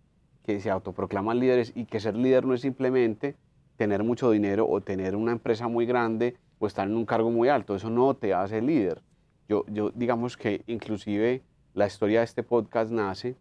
[0.45, 3.35] que se autoproclaman líderes y que ser líder no es simplemente
[3.77, 7.49] tener mucho dinero o tener una empresa muy grande o estar en un cargo muy
[7.49, 7.75] alto.
[7.75, 9.03] Eso no te hace líder.
[9.49, 11.43] Yo, yo digamos que inclusive
[11.75, 13.37] la historia de este podcast nace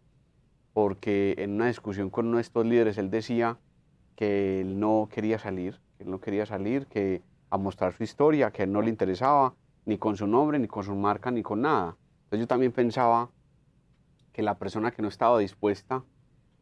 [0.72, 3.58] porque en una discusión con estos líderes él decía
[4.16, 8.50] que él no quería salir, que él no quería salir, que a mostrar su historia,
[8.50, 9.54] que a él no le interesaba
[9.84, 11.96] ni con su nombre, ni con su marca, ni con nada.
[12.24, 13.30] Entonces yo también pensaba
[14.32, 16.02] que la persona que no estaba dispuesta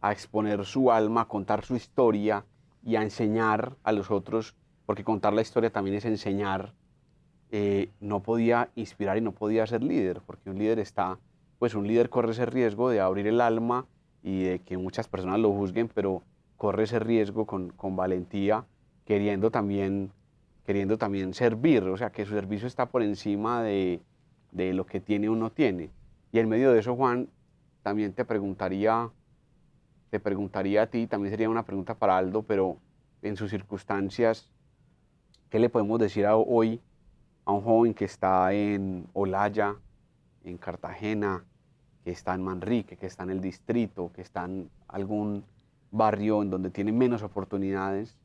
[0.00, 2.44] a exponer su alma, a contar su historia
[2.82, 6.74] y a enseñar a los otros, porque contar la historia también es enseñar,
[7.50, 11.18] eh, no podía inspirar y no podía ser líder, porque un líder está,
[11.58, 13.86] pues un líder corre ese riesgo de abrir el alma
[14.22, 16.22] y de que muchas personas lo juzguen, pero
[16.56, 18.66] corre ese riesgo con, con valentía,
[19.04, 20.12] queriendo también,
[20.66, 24.00] queriendo también servir, o sea, que su servicio está por encima de,
[24.52, 25.90] de lo que tiene o no tiene.
[26.32, 27.28] Y en medio de eso, Juan,
[27.82, 29.10] también te preguntaría,
[30.10, 32.76] te preguntaría a ti, también sería una pregunta para Aldo, pero
[33.22, 34.50] en sus circunstancias,
[35.48, 36.80] ¿qué le podemos decir hoy
[37.44, 39.76] a un joven que está en Olaya,
[40.44, 41.44] en Cartagena,
[42.04, 45.44] que está en Manrique, que está en el distrito, que está en algún
[45.90, 48.16] barrio en donde tiene menos oportunidades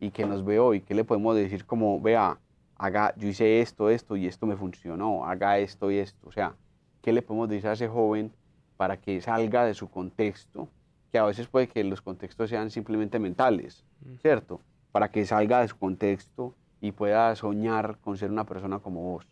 [0.00, 2.38] y que nos ve hoy, ¿qué le podemos decir como, vea,
[2.76, 6.28] haga, yo hice esto, esto y esto me funcionó, haga esto y esto?
[6.28, 6.54] O sea,
[7.02, 8.32] ¿qué le podemos decir a ese joven
[8.76, 10.68] para que salga de su contexto?
[11.10, 13.84] Que a veces puede que los contextos sean simplemente mentales,
[14.20, 14.60] ¿cierto?
[14.92, 19.26] Para que salga de su contexto y pueda soñar con ser una persona como vos.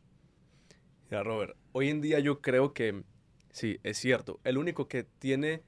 [1.10, 3.04] Ya, Robert, hoy en día yo creo que
[3.54, 4.40] Sí, es cierto.
[4.42, 5.62] El único que tiene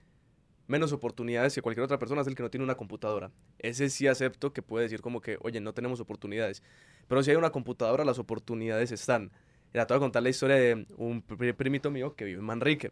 [0.67, 3.31] menos oportunidades que cualquier otra persona es el que no tiene una computadora.
[3.61, 6.65] Ese sí acepto que puede decir como que, oye, no tenemos oportunidades.
[7.07, 9.31] Pero si hay una computadora, las oportunidades están.
[9.73, 12.91] Era te voy a contar la historia de un primito mío que vive en Manrique.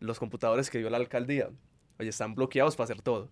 [0.00, 1.50] Los computadores que dio la alcaldía,
[2.00, 3.30] oye, están bloqueados para hacer todo.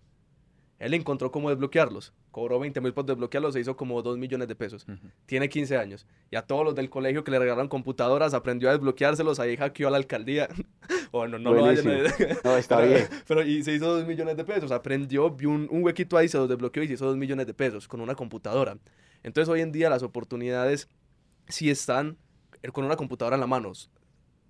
[0.81, 2.11] Él encontró cómo desbloquearlos.
[2.31, 4.87] Cobró 20 mil por desbloquearlos, se hizo como 2 millones de pesos.
[5.27, 6.07] Tiene 15 años.
[6.31, 9.89] Y a todos los del colegio que le regalaron computadoras, aprendió a desbloqueárselos, ahí hackeó
[9.89, 10.49] a la alcaldía.
[11.11, 11.85] bueno, no lo vayan
[12.43, 13.07] No, está bien.
[13.27, 14.71] Pero y se hizo 2 millones de pesos.
[14.71, 17.53] Aprendió, vio un, un, huequito ahí, se los desbloqueó y se hizo 2 millones de
[17.53, 18.79] pesos con una computadora.
[19.21, 20.89] Entonces hoy en día las oportunidades
[21.47, 22.17] sí están
[22.73, 23.71] con una computadora en la mano.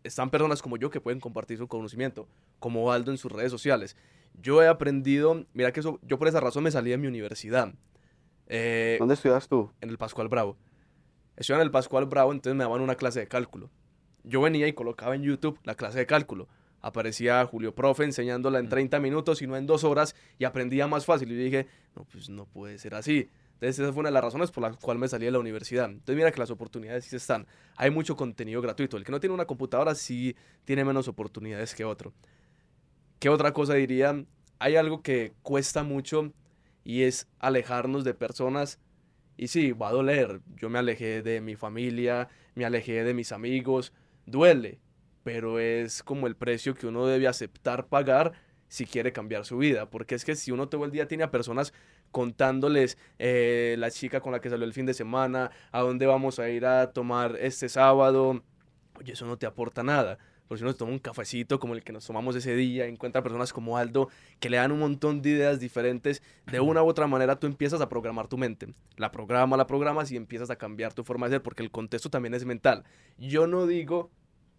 [0.05, 3.97] Están personas como yo que pueden compartir su conocimiento, como Aldo en sus redes sociales.
[4.39, 7.73] Yo he aprendido, mira que eso, yo por esa razón me salí de mi universidad.
[8.47, 9.71] Eh, ¿Dónde estudias tú?
[9.81, 10.57] En el Pascual Bravo.
[11.35, 13.69] Estudiaba en el Pascual Bravo, entonces me daban una clase de cálculo.
[14.23, 16.47] Yo venía y colocaba en YouTube la clase de cálculo.
[16.81, 21.05] Aparecía Julio Profe enseñándola en 30 minutos y no en dos horas y aprendía más
[21.05, 21.31] fácil.
[21.31, 23.29] Y yo dije, no, pues no puede ser así.
[23.53, 25.85] Entonces esa fue una de las razones por las cuales me salí de la universidad.
[25.85, 27.45] Entonces mira que las oportunidades sí están.
[27.75, 28.97] Hay mucho contenido gratuito.
[28.97, 32.13] El que no tiene una computadora sí tiene menos oportunidades que otro.
[33.21, 34.25] ¿Qué otra cosa diría?
[34.57, 36.34] Hay algo que cuesta mucho
[36.84, 38.79] y es alejarnos de personas.
[39.38, 40.41] Y sí, va a doler.
[40.55, 43.93] Yo me alejé de mi familia, me alejé de mis amigos.
[44.25, 44.79] Duele,
[45.21, 48.31] pero es como el precio que uno debe aceptar pagar
[48.69, 49.88] si quiere cambiar su vida.
[49.88, 51.73] Porque es que si uno todo el día tiene a personas
[52.10, 56.39] contándoles eh, la chica con la que salió el fin de semana, a dónde vamos
[56.39, 58.43] a ir a tomar este sábado,
[58.99, 60.17] oye, eso no te aporta nada
[60.51, 63.23] por si uno se toma un cafecito como el que nos tomamos ese día, encuentra
[63.23, 64.09] personas como Aldo
[64.41, 67.79] que le dan un montón de ideas diferentes, de una u otra manera tú empiezas
[67.79, 68.67] a programar tu mente.
[68.97, 72.09] La programa, la programas y empiezas a cambiar tu forma de ser, porque el contexto
[72.09, 72.83] también es mental.
[73.17, 74.11] Yo no digo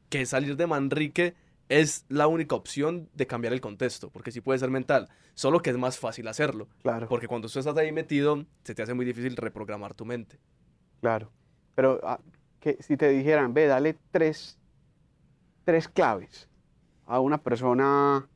[0.08, 1.34] que salir de Manrique
[1.68, 5.68] es la única opción de cambiar el contexto, porque sí puede ser mental, solo que
[5.68, 6.68] es más fácil hacerlo.
[6.80, 7.06] Claro.
[7.06, 10.38] Porque cuando tú estás ahí metido, se te hace muy difícil reprogramar tu mente.
[11.02, 11.30] Claro.
[11.74, 12.18] Pero ah,
[12.60, 14.58] que si te dijeran, ve, dale tres
[15.64, 16.48] tres claves
[17.06, 18.28] a una persona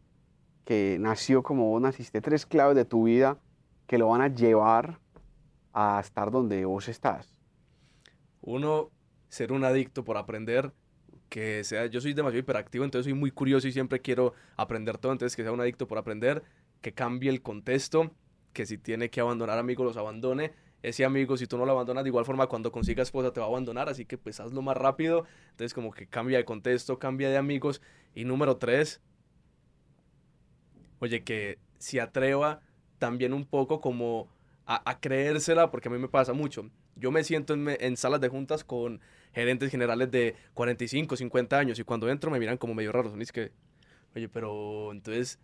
[0.65, 3.39] que nació como vos naciste, tres claves de tu vida
[3.87, 4.99] que lo van a llevar
[5.73, 7.35] a estar donde vos estás.
[8.41, 8.91] Uno,
[9.29, 10.73] ser un adicto por aprender,
[11.29, 15.13] que sea, yo soy demasiado hiperactivo, entonces soy muy curioso y siempre quiero aprender todo,
[15.13, 16.43] entonces que sea un adicto por aprender,
[16.81, 18.11] que cambie el contexto,
[18.53, 22.05] que si tiene que abandonar amigos los abandone, ese amigo, si tú no lo abandonas
[22.05, 24.77] de igual forma, cuando consiga esposa te va a abandonar, así que pues hazlo más
[24.77, 25.25] rápido.
[25.51, 27.83] Entonces como que cambia de contexto, cambia de amigos.
[28.15, 29.01] Y número tres,
[31.01, 32.61] oye, que se atreva
[32.99, 34.29] también un poco como
[34.67, 36.71] a, creérsela, porque a mí me pasa mucho.
[36.97, 39.01] Yo me siento en, en, salas de juntas con
[39.33, 43.13] gerentes generales de 45, 50 años y cuando entro me miran como medio raros.
[43.21, 43.53] Es que,
[44.15, 45.39] oye, pero entonces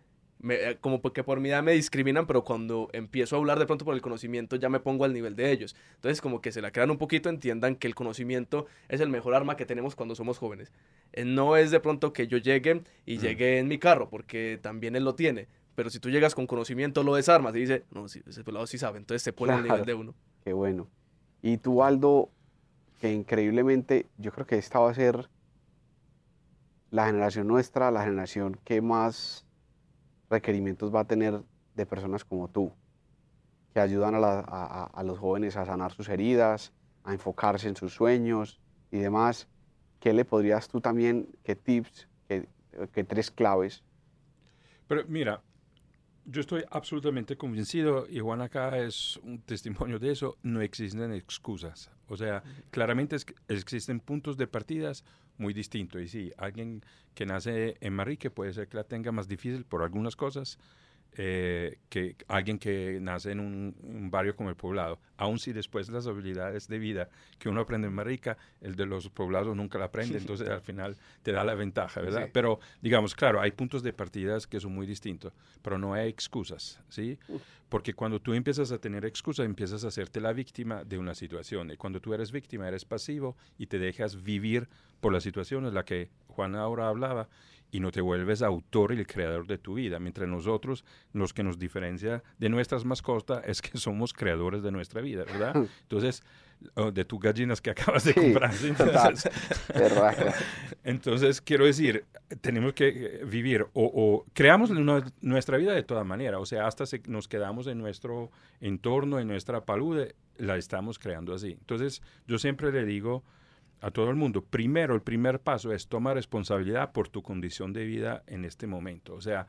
[0.49, 3.85] eh, como porque por mi edad me discriminan, pero cuando empiezo a hablar de pronto
[3.85, 5.75] por el conocimiento ya me pongo al nivel de ellos.
[5.95, 9.35] Entonces como que se la crean un poquito, entiendan que el conocimiento es el mejor
[9.35, 10.71] arma que tenemos cuando somos jóvenes.
[11.13, 14.95] Eh, no es de pronto que yo llegue y llegue en mi carro, porque también
[14.95, 15.47] él lo tiene.
[15.75, 18.77] Pero si tú llegas con conocimiento, lo desarmas y dice, no, sí, ese pelado sí
[18.77, 20.13] sabe, entonces se pone al nivel de uno.
[20.43, 20.89] Qué bueno.
[21.41, 22.29] Y tú, Aldo,
[22.99, 25.29] que increíblemente, yo creo que esta va a ser
[26.91, 29.45] la generación nuestra, la generación que más
[30.33, 31.41] requerimientos va a tener
[31.75, 32.73] de personas como tú,
[33.73, 38.59] que ayudan a, los jóvenes a sanar sus heridas, a enfocarse en sus sueños
[38.91, 39.47] y demás.
[39.99, 43.83] ¿Qué le podrías tú también, qué tips, qué, tres claves?
[44.87, 45.41] Pero mira,
[46.25, 51.89] yo estoy absolutamente convencido, y Juan acá es un testimonio de eso, no existen excusas.
[52.07, 53.15] O sea, claramente
[53.47, 55.03] existen puntos de partidas
[55.37, 56.01] muy distintos.
[56.01, 56.83] Y sí, alguien
[57.15, 60.57] que nace en Marrique puede ser que la tenga más difícil por algunas cosas,
[61.15, 64.99] eh, que alguien que nace en un, barrio como el poblado.
[65.17, 69.09] Aun si después las habilidades de vida que uno aprende en Marica, el de los
[69.09, 72.29] poblados nunca la aprende, entonces al final te da la ventaja, ¿verdad?
[72.33, 76.79] Pero digamos, claro, hay puntos de partidas que son muy distintos, pero no hay excusas,
[76.89, 77.19] ¿sí?
[77.69, 81.71] Porque cuando tú empiezas a tener excusas, empiezas a hacerte la víctima de una situación.
[81.71, 84.67] Y cuando tú eres víctima, eres pasivo y te dejas vivir
[84.99, 87.29] por la situación en la que Juan ahora hablaba
[87.73, 89.97] y no te vuelves autor y el creador de tu vida.
[89.97, 95.01] Mientras nosotros, los que nos diferencia de nuestras mascotas es que somos creadores de nuestra
[95.01, 95.55] vida, ¿verdad?
[95.81, 96.23] Entonces,
[96.75, 98.53] oh, de tus gallinas que acabas de comprar.
[98.63, 99.31] Entonces,
[100.83, 102.05] entonces, quiero decir,
[102.41, 104.69] tenemos que eh, vivir o, creamos
[105.21, 108.29] nuestra vida de toda manera, o sea, hasta si nos quedamos en nuestro
[108.61, 111.53] entorno, en nuestra palude, la estamos creando así.
[111.53, 113.23] Entonces, yo siempre le digo
[113.83, 117.83] a todo el mundo, primero, el primer paso es tomar responsabilidad por tu condición de
[117.83, 119.13] vida en este momento.
[119.13, 119.45] O sea,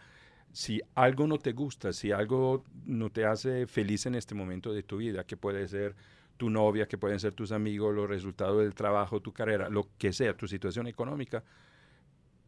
[0.52, 4.82] si algo no te gusta, si algo no te hace feliz en este momento de
[4.82, 5.94] tu vida, que puede ser
[6.36, 10.12] tu novia, que pueden ser tus amigos, los resultados del trabajo, tu carrera, lo que
[10.12, 11.44] sea, tu situación económica,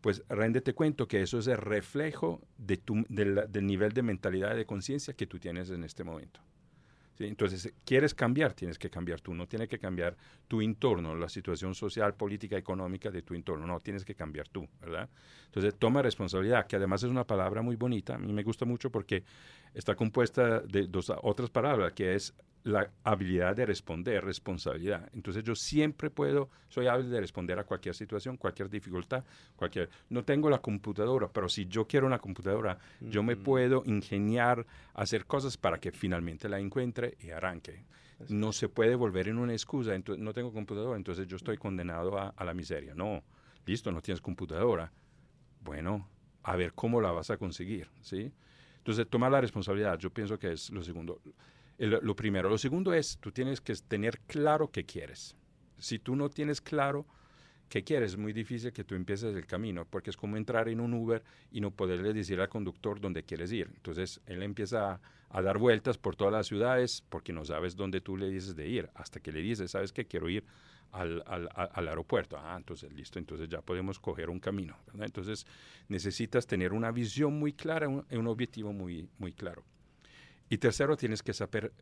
[0.00, 5.14] pues réndete cuento que eso es el reflejo del nivel de mentalidad y de conciencia
[5.14, 6.40] que tú tienes en este momento.
[7.18, 10.16] Entonces, quieres cambiar, tienes que cambiar tú, no tienes que cambiar
[10.48, 14.68] tu entorno, la situación social, política, económica de tu entorno, no, tienes que cambiar tú,
[14.80, 15.08] ¿verdad?
[15.46, 18.90] Entonces, toma responsabilidad, que además es una palabra muy bonita, a mí me gusta mucho
[18.90, 19.24] porque
[19.74, 22.34] está compuesta de dos otras palabras, que es
[22.66, 25.08] la habilidad de responder, responsabilidad.
[25.14, 29.22] Entonces yo siempre puedo, soy hábil de responder a cualquier situación, cualquier dificultad,
[29.54, 29.88] cualquier...
[30.10, 35.26] No tengo la computadora, pero si yo quiero una computadora, yo me puedo ingeniar, hacer
[35.26, 37.84] cosas para que finalmente la encuentre y arranque.
[38.30, 42.18] No se puede volver en una excusa, entonces, no tengo computadora, entonces yo estoy condenado
[42.18, 42.94] a, a la miseria.
[42.96, 43.22] No,
[43.64, 44.90] listo, no tienes computadora.
[45.60, 46.08] Bueno,
[46.42, 48.32] a ver cómo la vas a conseguir, ¿sí?
[48.78, 51.20] Entonces, tomar la responsabilidad, yo pienso que es lo segundo
[51.78, 52.48] lo primero.
[52.48, 55.36] Lo segundo es, tú tienes que tener claro qué quieres.
[55.78, 57.06] Si tú no tienes claro
[57.68, 60.80] qué quieres, es muy difícil que tú empieces el camino, porque es como entrar en
[60.80, 63.70] un Uber y no poderle decir al conductor dónde quieres ir.
[63.74, 68.16] Entonces, él empieza a, dar vueltas por todas las ciudades porque no sabes dónde tú
[68.16, 70.06] le dices de ir, hasta que le dices, ¿sabes qué?
[70.06, 70.44] Quiero ir
[70.92, 71.22] al,
[71.74, 72.38] aeropuerto.
[72.38, 74.78] Ah, entonces listo, entonces ya podemos coger un camino.
[74.98, 75.46] Entonces
[75.88, 79.62] necesitas tener una visión muy clara, un, un objetivo muy claro.
[80.48, 81.72] Y tercero, tienes que saber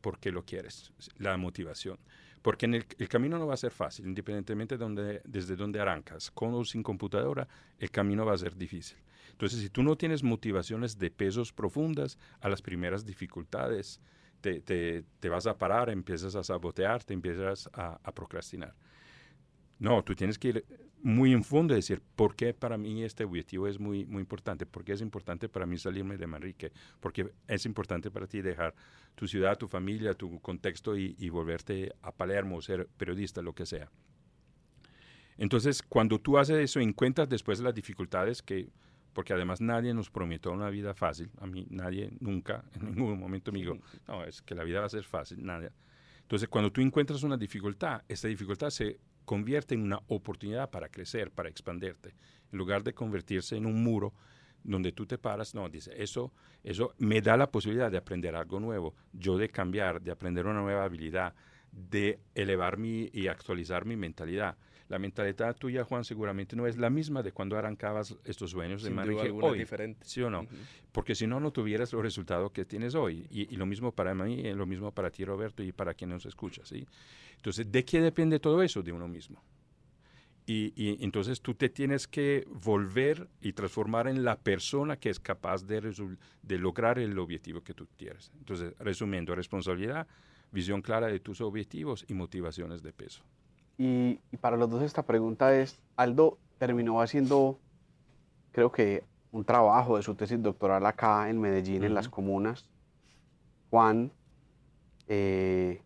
[0.00, 1.98] por qué lo quieres, la motivación.
[2.42, 4.76] Porque el, camino no va a ser fácil, independientemente
[5.24, 6.30] desde donde arrancas.
[6.30, 7.48] Con o sin computadora,
[7.78, 8.98] el camino va a ser difícil.
[9.32, 14.00] Entonces, si tú no tienes motivaciones de pesos profundas a las primeras dificultades,
[14.40, 18.74] te, vas a parar, empiezas a sabotear, te empiezas a procrastinar.
[19.78, 20.64] No, tú tienes que ir
[21.02, 24.66] muy en fondo y decir, ¿por qué para mí este objetivo es muy, muy importante?
[24.66, 26.72] ¿Por qué es importante para mí salirme de Manrique?
[27.00, 28.74] ¿Por qué es importante para ti dejar
[29.14, 33.88] tu ciudad, tu familia, tu contexto y, volverte a Palermo, ser periodista, lo que sea?
[35.36, 38.70] Entonces, cuando tú haces eso, encuentras después las dificultades que,
[39.12, 43.52] porque además nadie nos prometió una vida fácil, a mí nadie nunca, en ningún momento
[43.52, 45.70] me dijo, no, es que la vida va a ser fácil, nada.
[46.22, 51.30] Entonces, cuando tú encuentras una dificultad, esta dificultad se convierte en una oportunidad para crecer,
[51.30, 52.14] para expandirte,
[52.50, 54.14] en lugar de convertirse en un muro
[54.64, 56.32] donde tú te paras, no, dice, eso,
[56.64, 60.62] eso me da la posibilidad de aprender algo nuevo, yo de cambiar, de aprender una
[60.62, 61.34] nueva habilidad,
[61.70, 64.56] de elevar mi y actualizar mi mentalidad.
[64.88, 68.88] La mentalidad tuya, Juan, seguramente no es la misma de cuando arrancabas estos sueños de
[68.88, 69.58] manera hoy.
[69.58, 70.06] diferente.
[70.06, 70.46] ¿Sí o no?
[70.92, 73.26] Porque si no, no tuvieras los resultados que tienes hoy.
[73.30, 76.24] Y, lo mismo para mí, y lo mismo para ti, Roberto, y para quien nos
[76.24, 76.86] escucha, ¿sí?
[77.38, 78.82] Entonces, ¿de qué depende todo eso?
[78.82, 79.42] De uno mismo.
[80.44, 85.20] Y, y, entonces tú te tienes que volver y transformar en la persona que es
[85.20, 85.80] capaz de,
[86.42, 88.32] de lograr el objetivo que tú quieres.
[88.38, 90.06] Entonces, resumiendo, responsabilidad,
[90.50, 93.22] visión clara de tus objetivos y motivaciones de peso.
[93.76, 97.58] Y, para los dos esta pregunta es, Aldo terminó haciendo,
[98.52, 102.66] creo que, un trabajo de su tesis doctoral acá en Medellín, en las comunas.
[103.68, 104.10] Juan
[105.06, 105.82] eh,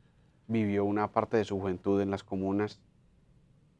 [0.49, 2.81] vivió una parte de su juventud en las comunas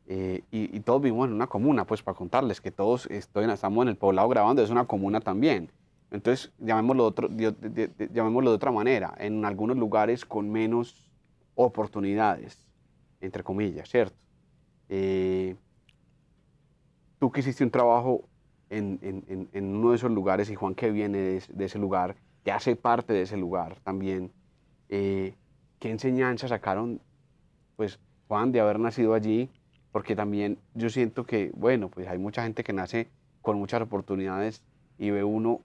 [0.07, 3.89] eh, y, todos vivimos en una comuna, pues para contarles que todos estoy, estamos en
[3.89, 5.71] el poblado grabando, es una comuna también.
[6.11, 7.67] Entonces, llamémoslo de, otro,
[8.13, 11.11] llamémoslo de otra manera, en algunos lugares con menos
[11.55, 12.67] oportunidades,
[13.21, 14.17] entre comillas, ¿cierto?
[14.89, 15.57] Eh,
[17.19, 18.29] tú que hiciste un trabajo
[18.69, 22.17] en, en, en, uno de esos lugares y Juan que viene de, de, ese lugar,
[22.45, 24.33] que hace parte de ese lugar también,
[24.89, 25.35] eh,
[25.83, 27.01] ¿qué enseñanza sacaron,
[27.75, 29.51] pues, Juan, de haber nacido allí?
[29.91, 33.09] Porque también yo siento que, bueno, pues hay mucha gente que nace
[33.41, 34.63] con muchas oportunidades
[34.97, 35.61] y ve uno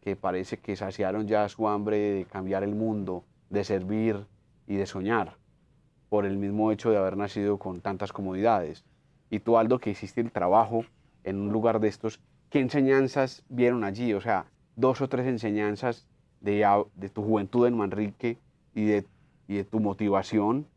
[0.00, 4.24] que parece que saciaron ya su hambre de cambiar el mundo, de servir
[4.66, 5.36] y de soñar
[6.08, 8.86] por el mismo hecho de haber nacido con tantas comodidades.
[9.28, 10.86] Y tú, Aldo, que hiciste el trabajo
[11.24, 14.14] en un lugar de estos, ¿qué enseñanzas vieron allí?
[14.14, 16.06] O sea, dos o tres enseñanzas
[16.40, 18.38] de, de tu juventud en Manrique
[18.74, 19.04] y de
[19.48, 20.68] y de tu motivación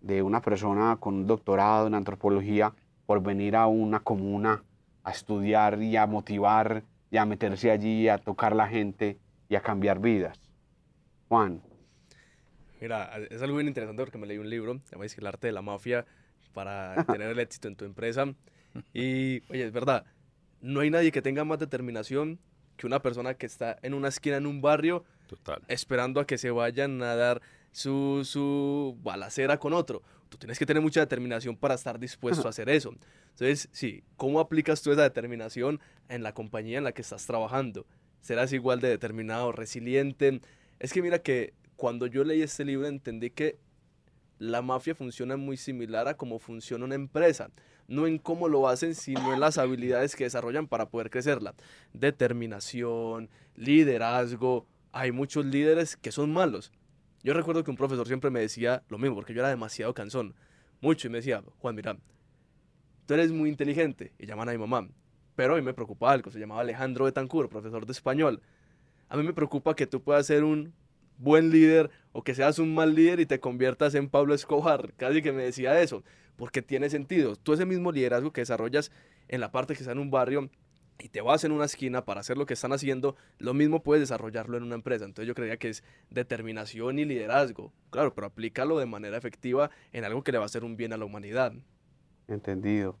[0.00, 2.72] de una persona con un doctorado en antropología
[3.06, 4.62] por venir a una comuna
[5.02, 9.60] a estudiar y a motivar y a meterse allí, a tocar la gente y a
[9.60, 10.40] cambiar vidas.
[11.28, 11.60] Juan.
[12.80, 15.52] Mira, es algo bien interesante porque me leí un libro, se llama El arte de
[15.52, 16.06] la mafia
[16.52, 18.26] para tener el éxito en tu empresa.
[18.92, 20.04] Y, oye, es verdad,
[20.60, 22.38] no hay nadie que tenga más determinación
[22.76, 25.62] que una persona que está en una esquina en un barrio Total.
[25.68, 27.40] esperando a que se vayan a dar
[27.74, 30.02] su, su balacera con otro.
[30.28, 32.94] Tú tienes que tener mucha determinación para estar dispuesto a hacer eso.
[33.30, 37.84] Entonces, sí, ¿cómo aplicas tú esa determinación en la compañía en la que estás trabajando?
[38.20, 40.40] ¿Serás igual de determinado, resiliente?
[40.78, 43.58] Es que mira que cuando yo leí este libro entendí que
[44.38, 47.50] la mafia funciona muy similar a cómo funciona una empresa.
[47.88, 51.54] No en cómo lo hacen, sino en las habilidades que desarrollan para poder crecerla.
[51.92, 54.64] Determinación, liderazgo.
[54.92, 56.70] Hay muchos líderes que son malos.
[57.24, 60.34] Yo recuerdo que un profesor siempre me decía lo mismo, porque yo era demasiado cansón.
[60.82, 61.08] Mucho.
[61.08, 61.96] Y me decía, Juan, mira,
[63.06, 64.12] tú eres muy inteligente.
[64.18, 64.86] Y llaman a mi mamá.
[65.34, 66.30] Pero a mí me preocupa algo.
[66.30, 68.42] Se llamaba Alejandro Betancur, profesor de español.
[69.08, 70.74] A mí me preocupa que tú puedas ser un
[71.16, 74.92] buen líder o que seas un mal líder y te conviertas en Pablo Escobar.
[74.98, 76.04] Casi que me decía eso,
[76.36, 77.36] porque tiene sentido.
[77.36, 78.92] Tú ese mismo liderazgo que desarrollas
[79.28, 80.50] en la parte que está en un barrio
[80.98, 84.00] y te vas en una esquina para hacer lo que están haciendo, lo mismo puedes
[84.02, 85.04] desarrollarlo en una empresa.
[85.04, 87.72] Entonces yo creía que es determinación y liderazgo.
[87.90, 90.92] Claro, pero aplícalo de manera efectiva en algo que le va a hacer un bien
[90.92, 91.52] a la humanidad.
[92.28, 92.98] Entendido.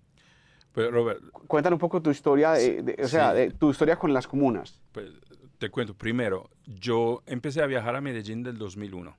[0.72, 4.12] Pero Robert, Cuéntanos un poco tu historia, de- de- o sea, de tu historia con
[4.12, 4.82] las comunas.
[4.92, 5.10] pues,
[5.58, 9.16] te cuento, primero, yo empecé a viajar a Medellín del 2001.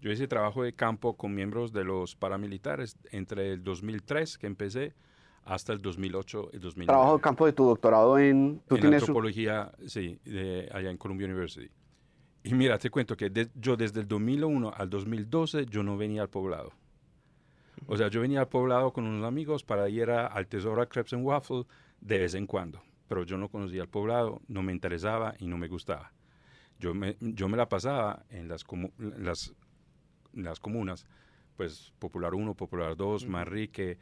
[0.00, 4.94] Yo hice trabajo de campo con miembros de los paramilitares entre el 2003 que empecé
[5.44, 6.86] hasta el 2008 y 2009.
[6.86, 8.60] Trabajo de campo de tu doctorado en...
[8.68, 11.68] Tú en tienes un- antropología, sí, de, allá en Columbia University.
[12.42, 16.22] Y mira, te cuento que de- yo desde el 2001 al 2012 yo no venía
[16.22, 16.72] al poblado.
[17.86, 20.86] O sea, yo venía al poblado con unos amigos para ir a- al Tesoro a
[20.86, 21.64] Crepes and Waffle
[22.00, 22.80] de vez en cuando.
[23.08, 26.12] Pero yo no conocía el poblado, no me interesaba y no me gustaba.
[26.78, 29.52] Yo me, yo me la pasaba en las, comu- las,
[30.32, 31.04] las comunas,
[31.56, 33.32] pues Popular 1, Popular 2, Ujú.
[33.32, 33.98] Manrique,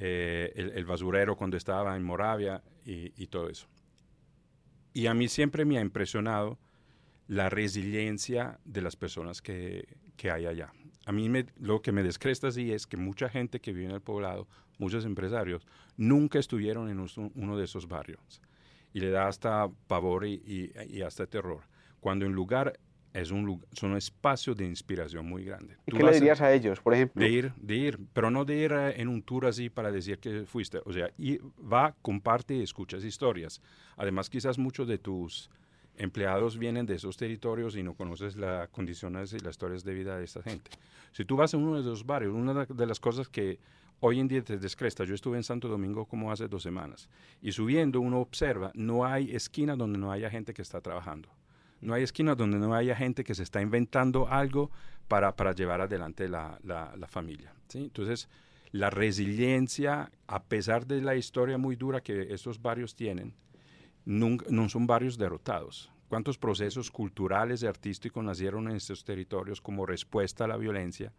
[0.00, 3.66] eh, el, basurero cuando estaba en Moravia y, todo eso.
[4.92, 6.56] Y a mí siempre me ha impresionado
[7.26, 10.72] la resiliencia de las personas que, que hay allá.
[11.04, 13.90] A mí me- lo que me descresta así es que mucha gente que vive en
[13.90, 14.46] el poblado,
[14.78, 18.40] muchos empresarios, nunca estuvieron en uno de esos barrios.
[18.92, 20.72] Y le da hasta pavor y,
[21.04, 21.62] hasta terror.
[21.98, 22.78] Cuando un lugar
[23.20, 25.76] es un, lu- es un espacio de inspiración muy grande.
[25.86, 27.22] ¿Y qué le dirías a ellos, por ejemplo?
[27.22, 30.18] de ir, de ir, pero no de ir eh, en un tour así para decir
[30.18, 30.80] que fuiste.
[30.84, 33.60] O sea, y va, comparte y escuchas historias.
[33.96, 35.50] Además, quizás muchos de tus
[35.96, 40.16] empleados vienen de esos territorios y no conoces las condiciones y las historias de vida
[40.16, 40.70] de esta gente.
[41.12, 43.58] Si tú vas a uno de esos barrios, una de las cosas que
[44.00, 47.08] hoy en día te descresta, yo estuve en Santo Domingo como hace dos semanas,
[47.42, 51.28] y subiendo uno observa, no hay esquina donde no haya gente que está trabajando.
[51.80, 54.70] No hay esquina donde no haya gente que se está inventando algo
[55.06, 57.52] para, para llevar adelante la, la- familia.
[57.68, 57.78] ¿sí?
[57.84, 58.28] Entonces,
[58.72, 63.34] la resiliencia, a pesar de la historia muy dura que estos barrios tienen,
[64.48, 65.90] no son barrios derrotados.
[66.08, 71.12] ¿Cuántos procesos culturales y artísticos nacieron en estos territorios como respuesta a la violencia?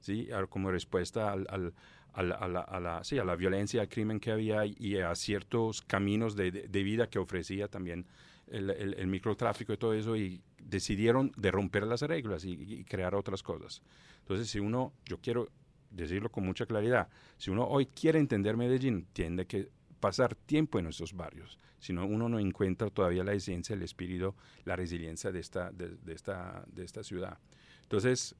[0.00, 0.28] ¿sí?
[0.50, 1.72] Como respuesta a, la,
[2.12, 7.18] a la- violencia, al crimen que había y a ciertos caminos de- de vida que
[7.18, 8.06] ofrecía también
[8.48, 12.84] el, el- el microtráfico y todo eso y decidieron de romper las reglas y, y
[12.84, 13.82] crear otras cosas.
[14.20, 15.48] Entonces, si uno, yo quiero
[15.90, 19.70] decirlo con mucha claridad, si uno hoy quiere entender Medellín, tiene que
[20.00, 24.34] pasar tiempo en estos barrios, si no uno no encuentra todavía la esencia, el espíritu,
[24.64, 27.38] la resiliencia de esta, de, de esta, de esta ciudad.
[27.82, 28.34] Entonces,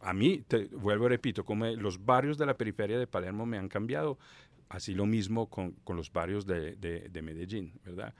[0.00, 3.56] a mí, te vuelvo y repito, como los barrios de la periferia de Palermo me
[3.58, 4.18] han cambiado,
[4.72, 8.14] así lo mismo con, con los barrios de, de- de Medellín, ¿verdad?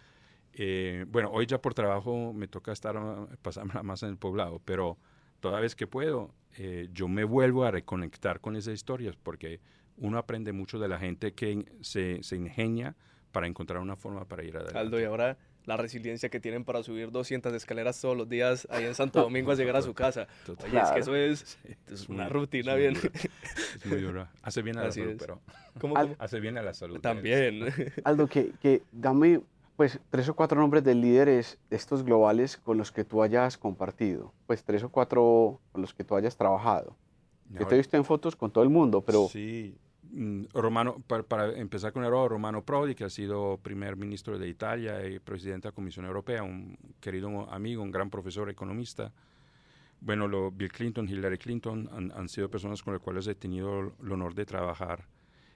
[0.54, 4.60] Eh, bueno, hoy ya por trabajo me toca estar, ah, pasármela más en el poblado,
[4.64, 4.98] pero
[5.40, 9.60] toda vez que puedo, eh, yo me vuelvo a reconectar con esas historias porque
[9.96, 12.96] uno aprende mucho de la gente que se, se ingenia
[13.32, 14.78] para encontrar una forma para ir adelante.
[14.78, 18.84] Aldo, y ahora la resiliencia que tienen para subir 200 escaleras todos los días ahí
[18.84, 20.26] en Santo Domingo a llegar a su casa.
[20.44, 20.70] Total.
[20.70, 22.94] Oye, es que eso es, Sí, es muy- una es rutina muy bien.
[22.94, 23.10] dura,
[23.76, 24.30] Es muy dura.
[24.42, 25.18] Hace bien a la Así salud, es.
[25.18, 25.40] pero
[25.80, 27.00] ¿Cómo, hace bien a la salud.
[27.00, 27.60] También.
[28.04, 29.40] Aldo, que, que dame
[29.76, 33.56] pues tres o cuatro nombres de líderes de estos globales con los que tú hayas
[33.56, 34.32] compartido.
[34.46, 36.96] Pues tres o cuatro con los que tú hayas trabajado.
[37.50, 39.76] Yo te he visto en fotos con todo el mundo, pero Sí.
[40.14, 44.46] Mm, Romano, para, para empezar con el Romano Prodi, que ha sido primer ministro de
[44.46, 49.10] Italia y presidente de la Comisión Europea, un querido amigo, un gran profesor economista.
[50.02, 53.94] Bueno, lo, Bill Clinton, Hillary Clinton han, han sido personas con las cuales he tenido
[54.02, 55.06] el honor de trabajar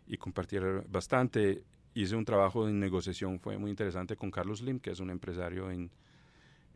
[0.06, 1.62] y compartir bastante.
[1.92, 5.70] Hice un trabajo de negociación, fue muy interesante con Carlos Lim, que es un empresario
[5.70, 5.90] en,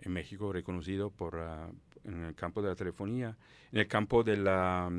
[0.03, 1.71] en México reconocido por, ah,
[2.05, 3.37] en el campo de la telefonía,
[3.73, 4.91] en el campo de la,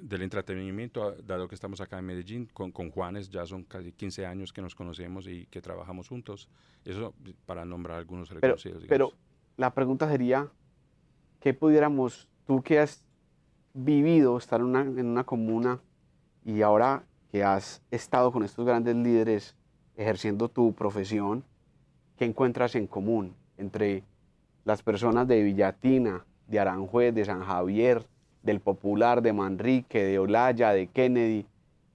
[0.00, 3.92] del entretenimiento, ah, dado que estamos acá en Medellín, con, con Juanes ya son casi
[3.92, 6.48] 15 años que nos conocemos y que trabajamos juntos.
[6.84, 7.14] Eso
[7.46, 8.84] para nombrar algunos Pero, reconocidos.
[8.88, 9.24] pero digamos.
[9.56, 10.48] la pregunta sería,
[11.40, 13.04] ¿qué pudiéramos, tú que has
[13.74, 15.80] vivido estar en una, en una comuna
[16.44, 19.54] y ahora que has estado con estos grandes líderes
[19.96, 21.44] ejerciendo tu profesión,
[22.16, 24.02] ¿qué encuentras en común entre
[24.64, 28.06] las personas de Villatina, de Aranjuez, de San Javier,
[28.42, 31.46] del Popular, de Manrique, de Olaya, de Kennedy,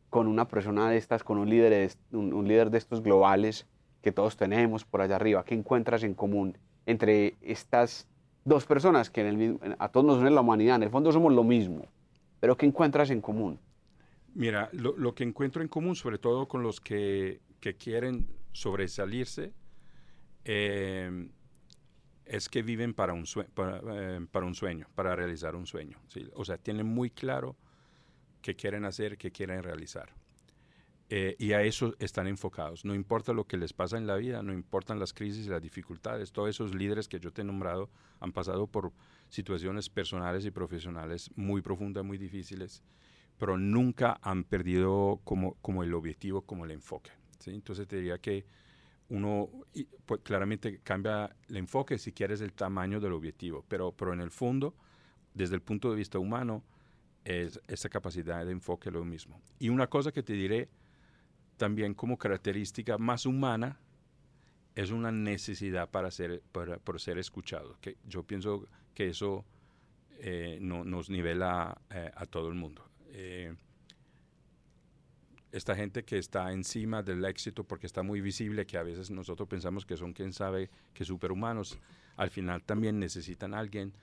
[0.10, 3.66] con una persona de estas, con un líder, un, un líder de estos globales
[4.02, 5.44] que todos tenemos por allá arriba?
[5.44, 8.08] ¿Qué encuentras en común entre estas
[8.44, 10.76] dos personas que en el, a todos nos une la humanidad?
[10.76, 11.86] En el fondo somos lo mismo,
[12.40, 13.60] pero ¿qué encuentras en común?
[14.36, 19.54] Mira, lo, lo que encuentro en común, sobre todo con los que, que quieren sobresalirse,
[20.44, 21.28] eh,
[22.26, 26.00] es que viven para un, para, eh, para, un sueño, para realizar un sueño.
[26.08, 26.28] ¿sí?
[26.34, 27.56] O sea, tienen muy claro
[28.42, 30.14] qué quieren hacer, qué quieren realizar.
[31.10, 32.84] Eh, y a eso están enfocados.
[32.84, 35.62] No importa lo que les pasa en la vida, no importan las crisis y las
[35.62, 36.32] dificultades.
[36.32, 38.92] Todos esos líderes que yo te he nombrado han pasado por
[39.30, 42.82] situaciones personales y profesionales muy profundas, muy difíciles,
[43.38, 47.12] pero nunca han perdido como, como el objetivo, como el enfoque.
[47.46, 48.46] Entonces te diría que
[49.10, 49.50] uno
[50.06, 54.32] pues, claramente cambia el enfoque si quieres el tamaño del objetivo, pero, pero en el
[54.32, 54.76] fondo,
[55.34, 56.64] desde el punto de vista humano,
[57.24, 59.42] es esa capacidad de enfoque lo mismo.
[59.60, 60.70] Y una cosa que te diré
[61.58, 63.80] también como característica más humana
[64.76, 67.78] es una necesidad para ser, para, por ser escuchado.
[67.82, 69.46] Que yo pienso que eso
[70.20, 72.88] eh, no, nos nivela eh, a todo el mundo.
[73.08, 73.56] Eh,
[75.56, 79.48] esta gente que está encima del éxito porque está muy visible, que a veces nosotros
[79.48, 81.80] pensamos que son, quién sabe, que superhumanos,
[82.18, 83.94] al final también necesitan a alguien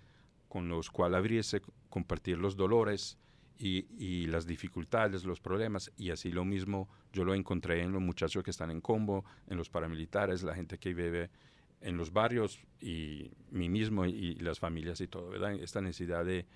[0.48, 3.18] con los cuales abrirse, compartir los dolores
[3.58, 5.92] y, y, las dificultades, los problemas.
[5.98, 9.58] Y así lo mismo yo lo encontré en los muchachos que están en combo, en
[9.58, 11.28] los paramilitares, la gente que vive
[11.82, 15.52] en los barrios y mí mismo y, y las familias y todo, ¿verdad?
[15.54, 16.46] Esta necesidad de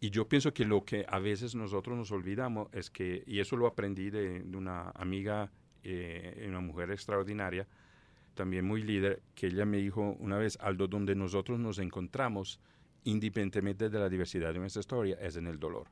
[0.00, 3.56] y yo pienso que lo que a veces nosotros nos olvidamos es que, y eso
[3.56, 5.50] lo aprendí de, de una amiga,
[5.82, 7.66] eh, una mujer extraordinaria,
[8.34, 12.60] también muy líder, que ella me dijo una vez, Aldo, donde nosotros nos encontramos,
[13.02, 15.88] independientemente de la diversidad de nuestra historia, es en el dolor.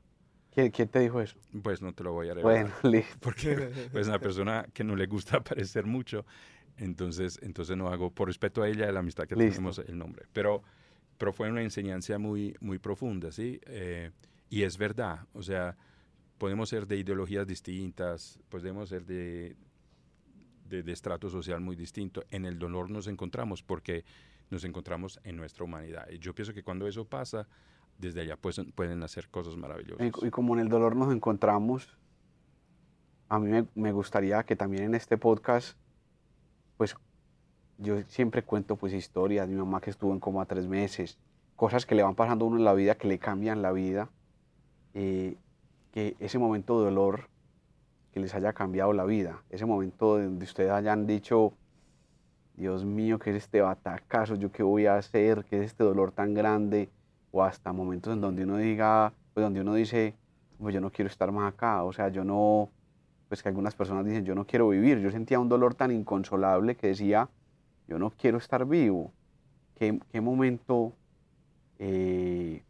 [0.53, 1.37] ¿Quién, quién te dijo eso?
[1.63, 2.71] Pues no te lo voy a revelar.
[2.71, 3.17] Bueno, listo.
[3.21, 6.25] Porque es pues, una persona que no le gusta aparecer mucho,
[6.77, 9.57] entonces, entonces no hago, por respeto a ella, la amistad que listo.
[9.57, 10.27] tenemos, el nombre.
[10.33, 10.63] Pero
[11.19, 13.61] pero fue una enseñanza muy, muy profunda, ¿sí?
[13.67, 14.11] Eh,
[14.49, 15.77] y es verdad, o sea,
[16.39, 19.57] podemos ser de ideologías distintas, podemos ser de,
[20.69, 22.25] de, de, estrato social muy distinto.
[22.31, 24.05] En el dolor nos encontramos porque
[24.51, 26.09] nos encontramos en nuestra humanidad.
[26.11, 27.49] Y yo pienso que cuando eso pasa,
[27.99, 30.07] desde allá pues, pueden hacer cosas maravillosas.
[30.23, 31.97] Y, como en el dolor nos encontramos,
[33.29, 35.77] a mí me, me gustaría que también en este podcast,
[36.77, 36.95] pues
[37.79, 41.18] yo siempre cuento pues historias, mi mamá que estuvo en coma tres meses,
[41.57, 44.09] cosas que le van pasando a uno en la vida, que le cambian la vida,
[44.95, 45.37] eh,
[45.93, 47.29] que ese momento de dolor
[48.12, 51.53] que les haya cambiado la vida, ese momento donde ustedes hayan dicho,
[52.55, 54.37] Dios mío, ¿qué es este batacazo?
[54.37, 55.45] ¿Yo qué voy a hacer?
[55.45, 56.89] ¿Qué es este dolor tan grande?
[57.31, 60.14] O hasta momentos en donde uno diga, pues donde uno dice,
[60.59, 62.70] pues yo no quiero estar más acá, o sea, yo no,
[63.29, 66.77] pues que algunas personas dicen, yo no quiero vivir, yo sentía un dolor tan inconsolable
[66.77, 67.29] que decía,
[67.89, 69.12] yo no quiero estar vivo.
[69.76, 70.93] ¿Qué, qué momento,
[71.78, 72.62] eh,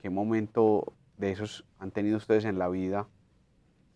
[0.00, 3.08] qué momento de esos han tenido ustedes en la vida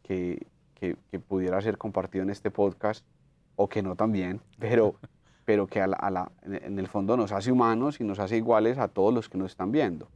[0.02, 3.06] que, que, pudiera ser compartido en este podcast
[3.54, 4.96] o que no también, pero,
[5.44, 8.36] pero que a la, a la, en el fondo nos hace humanos y nos hace
[8.36, 10.08] iguales a todos los que nos están viendo?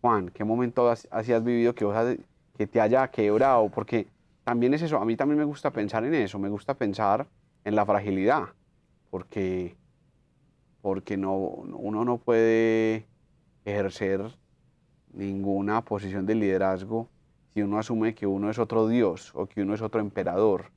[0.00, 2.16] Juan, ¿qué momento así has vivido que, vos has,
[2.56, 3.68] que te haya quebrado?
[3.68, 4.08] Porque
[4.44, 7.26] también es eso, a mí también me gusta pensar en eso, me gusta pensar
[7.64, 8.48] en la fragilidad
[9.10, 9.76] porque,
[10.82, 13.06] porque no, uno no puede
[13.64, 14.20] ejercer
[15.12, 17.08] ninguna posición de liderazgo
[17.52, 20.70] si uno asume que uno es otro Dios o que uno es otro emperador.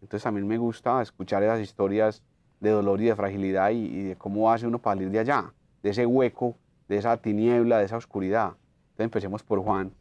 [0.00, 2.22] Entonces a mí me gusta escuchar esas historias
[2.60, 5.52] de dolor y de fragilidad y, de cómo hace uno para salir de allá,
[5.82, 6.56] de ese hueco,
[6.88, 8.54] de esa tiniebla, de esa oscuridad.
[8.90, 9.92] Entonces empecemos por Juan,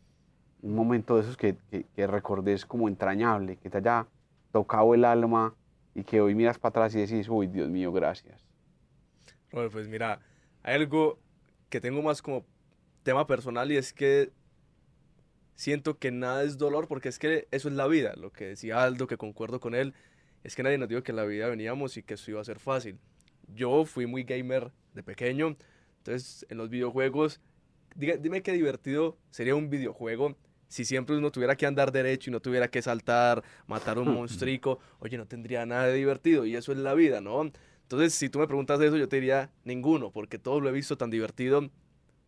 [0.62, 4.08] un momento de esos que, que, que recordes como entrañable, que te haya
[4.52, 5.56] tocado el alma
[5.94, 8.42] y que hoy miras para atrás y decís, uy, Dios mío, gracias?
[9.52, 10.20] Bueno, pues mira,
[10.64, 11.20] hay algo
[11.70, 12.46] que tengo más como
[13.04, 14.32] tema personal y es que
[15.56, 18.84] siento que nada es dolor porque es que eso es la vida, lo que decía
[18.84, 19.94] Aldo, que concuerdo con él,
[20.44, 22.46] es que nadie nos dijo que en la vida veníamos y que esto iba a
[22.46, 22.98] ser fácil.
[23.54, 25.56] Yo fui muy gamer de pequeño,
[25.98, 27.42] entonces en los videojuegos,
[27.96, 30.36] dime qué divertido sería un videojuego
[30.72, 34.80] si siempre uno tuviera que andar derecho y no tuviera que saltar, matar un monstruico,
[35.00, 37.52] oye, no tendría nada de divertido y eso es la vida, ¿no?
[37.84, 40.98] Entonces, si tú me preguntas eso, yo te diría ninguno, porque todo lo he visto
[40.98, 41.70] tan divertido.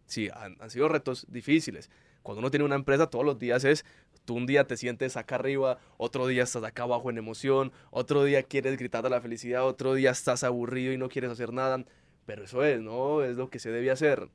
[0.08, 1.89] Sí, han, han sido retos difíciles.
[2.22, 3.86] Cuando uno tiene una empresa, todos los días es,
[4.26, 8.26] tú un día te sientes acá arriba, otro día estás acá abajo en emoción, otro
[8.26, 11.86] día quieres gritar de la felicidad, otro día estás aburrido y no quieres hacer nada.
[12.26, 13.24] Pero eso es, ¿no?
[13.24, 14.28] Es lo que se debe hacer.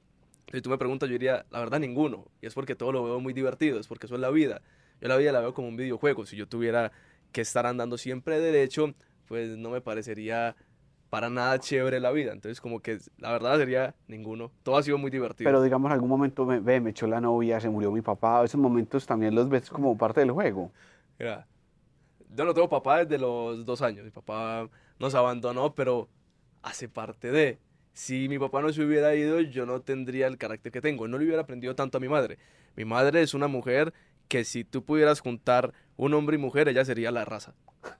[0.52, 2.26] Si tú me preguntas, yo diría, la verdad, ninguno.
[2.40, 4.62] Y es porque todo lo veo muy divertido, es porque eso es la vida.
[5.00, 6.26] Yo la vida la veo como un videojuego.
[6.26, 6.92] Si yo tuviera
[7.32, 8.94] que estar andando siempre derecho,
[9.26, 10.56] pues no me parecería
[11.10, 12.32] para nada chévere la vida.
[12.32, 14.50] Entonces, como que la verdad sería ninguno.
[14.62, 15.48] Todo ha sido muy divertido.
[15.48, 18.44] Pero digamos, algún momento, me, ve, me echó la novia, se murió mi papá.
[18.44, 20.70] Esos momentos también los ves como parte del juego.
[21.18, 21.46] Mira,
[22.34, 24.04] yo no tengo papá desde los dos años.
[24.04, 24.68] Mi papá
[24.98, 26.08] nos abandonó, pero
[26.62, 27.58] hace parte de.
[27.98, 31.08] Si mi papá no se hubiera ido, yo no tendría el carácter que tengo.
[31.08, 32.38] No le hubiera aprendido tanto a mi madre.
[32.76, 33.92] Mi madre es una mujer
[34.28, 37.56] que si tú pudieras juntar un hombre y mujer, ella sería la raza.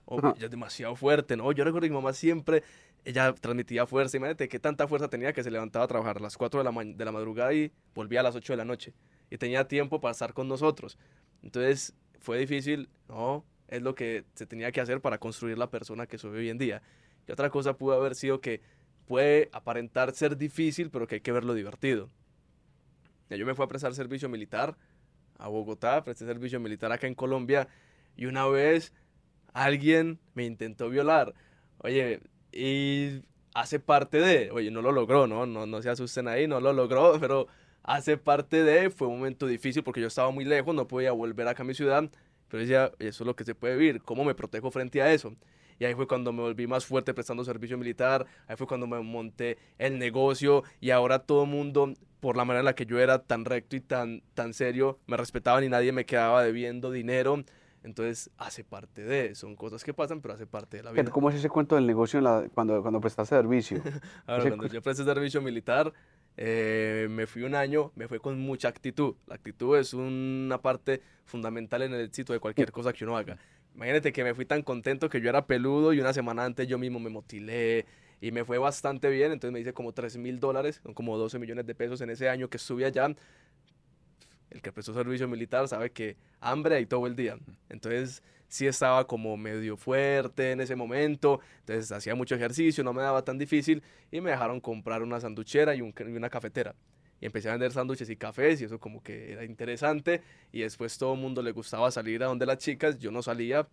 [0.07, 1.51] ella es demasiado fuerte, ¿no?
[1.51, 2.63] Yo recuerdo que mi mamá siempre,
[3.03, 4.15] ella transmitía fuerza.
[4.15, 6.83] Imagínate qué tanta fuerza tenía que se levantaba a trabajar a las 4 de la,
[6.95, 8.93] de la madrugada y volvía a las 8 de la noche.
[9.29, 10.97] Y tenía tiempo para estar con nosotros.
[11.43, 13.43] Entonces, fue difícil, ¿no?
[13.67, 16.57] Es lo que se tenía que hacer para construir la persona que soy hoy en
[16.57, 16.81] día.
[17.27, 18.61] Y otra cosa pudo haber sido que
[19.09, 22.09] puede aparentar ser difícil, pero que hay que verlo divertido.
[23.31, 24.77] Yo me fui a prestar servicio militar
[25.39, 27.67] a Bogotá, presté servicio militar acá en Colombia
[28.15, 28.93] y una vez
[29.51, 31.33] alguien me intentó violar.
[31.79, 33.23] Oye, y
[33.55, 35.47] hace parte de, oye, no lo logró, ¿no?
[35.47, 37.47] No, no se asusten ahí, no lo logró, pero
[37.81, 41.47] hace parte de, fue un momento difícil porque yo estaba muy lejos, no podía volver
[41.47, 42.07] acá a mi ciudad,
[42.47, 45.33] pero decía, eso es lo que se puede vivir, ¿cómo me protejo frente a eso?
[45.79, 48.99] Y ahí fue cuando me volví más fuerte prestando servicio militar, ahí fue cuando me
[48.99, 52.99] monté el negocio y ahora todo el mundo, por la manera en la que yo
[52.99, 57.43] era tan recto y tan, tan serio, me respetaban y nadie me quedaba debiendo dinero.
[57.81, 61.05] Entonces hace parte de, son cosas que pasan, pero hace parte de la vida.
[61.05, 62.21] ¿Cómo es ese cuento del negocio
[62.53, 63.81] cuando, cuando prestaste servicio?
[64.25, 65.93] cuando yo presté servicio militar,
[66.35, 69.15] eh, me fui un año, me fue con mucha actitud.
[69.27, 73.37] La actitud es una parte fundamental en el éxito de cualquier cosa que uno haga.
[73.75, 76.77] Imagínate que me fui tan contento que yo era peludo y una semana antes yo
[76.77, 77.85] mismo me motilé
[78.21, 79.31] y me fue bastante bien.
[79.31, 82.29] Entonces me hice como 3 mil dólares, son como 12 millones de pesos en ese
[82.29, 83.15] año que estuve allá.
[84.49, 87.37] El que prestó servicio militar sabe que hambre hay todo el día.
[87.69, 91.39] Entonces sí estaba como medio fuerte en ese momento.
[91.59, 95.75] Entonces hacía mucho ejercicio, no me daba tan difícil y me dejaron comprar una sanduchera
[95.75, 96.75] y, y una cafetera
[97.21, 100.97] y empecé a vender sándwiches y cafés y eso como que era interesante y después
[100.97, 103.67] todo el mundo le gustaba salir a donde las chicas, yo no salía,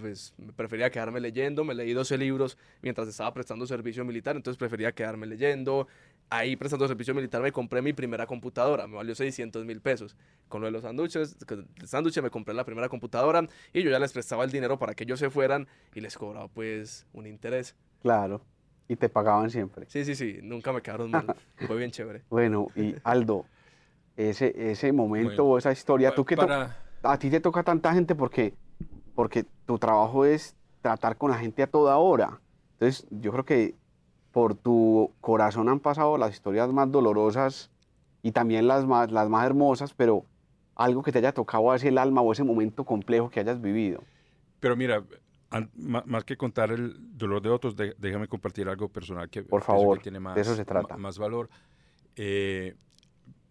[0.00, 4.92] pues prefería quedarme leyendo, me leí 12 libros mientras estaba prestando servicio militar, entonces prefería
[4.92, 5.88] quedarme leyendo.
[6.32, 10.16] Ahí prestando servicio militar me compré mi primera computadora, me valió 600 mil pesos.
[10.48, 13.98] Con lo de los sándwiches, el sándwich me compré la primera computadora y yo ya
[13.98, 17.74] les prestaba el dinero para que ellos se fueran y les cobraba pues un interés.
[18.02, 18.42] Claro.
[18.90, 19.86] Y te pagaban siempre.
[19.88, 21.24] Sí, sí, sí, nunca me quedaron mal.
[21.68, 22.24] Fue bien chévere.
[22.28, 23.46] Bueno, y Aldo,
[24.16, 28.52] ese, ese momento o esa historia, tú que a ti te toca tanta gente porque,
[29.14, 32.40] porque tu trabajo es tratar con la gente a toda hora.
[32.72, 33.76] Entonces, yo creo que
[34.32, 37.70] por tu corazón han pasado las historias más dolorosas
[38.24, 40.24] y también las más, las más hermosas, pero
[40.74, 44.02] algo que te haya tocado así el alma o ese momento complejo que hayas vivido.
[44.58, 45.04] Pero mira,
[45.74, 50.20] más que contar el dolor de otros, déjame compartir algo personal que, Por favor, tiene
[50.20, 50.96] más, de eso se trata.
[50.96, 51.50] más valor.
[52.14, 52.74] Eh,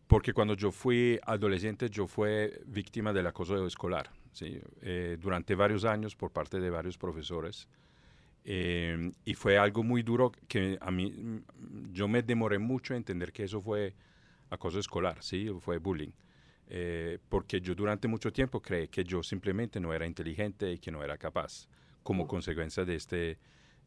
[0.07, 4.59] porque cuando yo fui adolescente, yo fui víctima del acoso escolar, ¿sí?
[4.81, 7.67] Eh, durante varios años por parte de varios profesores.
[8.45, 12.99] Eh, y fue algo muy duro que a mí, mm, yo me demoré mucho en
[12.99, 13.93] entender que eso fue
[14.49, 15.49] acoso escolar, ¿sí?
[15.59, 16.11] Fue bullying.
[17.29, 21.03] porque yo durante mucho tiempo creí que yo simplemente no era inteligente y que no
[21.03, 21.67] era capaz
[22.09, 23.37] como consecuencia de este,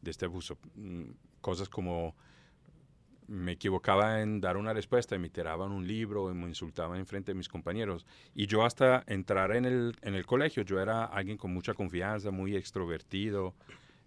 [0.01, 0.57] de este abuso.
[0.75, 1.09] Mm,
[1.41, 2.15] cosas como
[3.27, 7.05] me equivocaba en dar una respuesta y me tiraban un libro y me insultaban en
[7.05, 8.05] frente de mis compañeros.
[8.33, 12.31] Y yo hasta entrar en el, en el colegio, yo era alguien con mucha confianza,
[12.31, 13.55] muy extrovertido,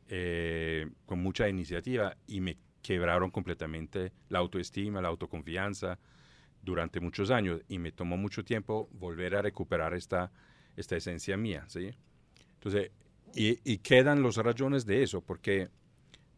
[0.08, 5.98] eh, con mucha iniciativa y me quebraron completamente la autoestima, la autoconfianza
[6.62, 10.32] durante muchos años y me tomó mucho tiempo volver a recuperar esta,
[10.74, 11.90] esta esencia mía, ¿sí?
[12.54, 12.92] Entonces,
[13.36, 15.68] y, quedan los rayones de eso, porque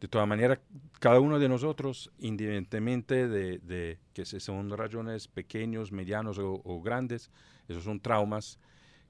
[0.01, 0.59] de todas maneras,
[0.99, 7.31] cada uno de nosotros, independientemente de, que son rayones pequeños, medianos o, grandes,
[7.69, 8.59] esos son traumas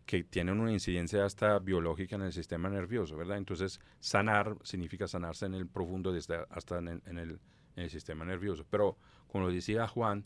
[0.04, 3.36] que tienen una incidencia hasta biológica en el sistema nervioso, ¿verdad?
[3.36, 6.14] Entonces, sanar significa sanarse en el profundo,
[6.50, 7.30] hasta en el, en el,
[7.76, 8.66] en el sistema nervioso.
[8.70, 10.24] Pero, como lo decía Juan,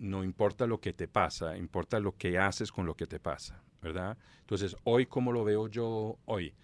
[0.00, 3.62] no importa lo que te pasa, importa lo que haces con lo que te pasa.
[3.80, 4.18] ¿verdad?
[4.40, 6.54] Entonces, hoy, ¿cómo lo veo yo hoy?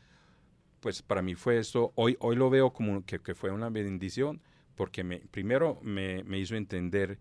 [0.81, 4.41] Pues para mí fue esto, hoy, hoy lo veo como que, fue una bendición,
[4.75, 7.19] porque me, primero me, hizo entender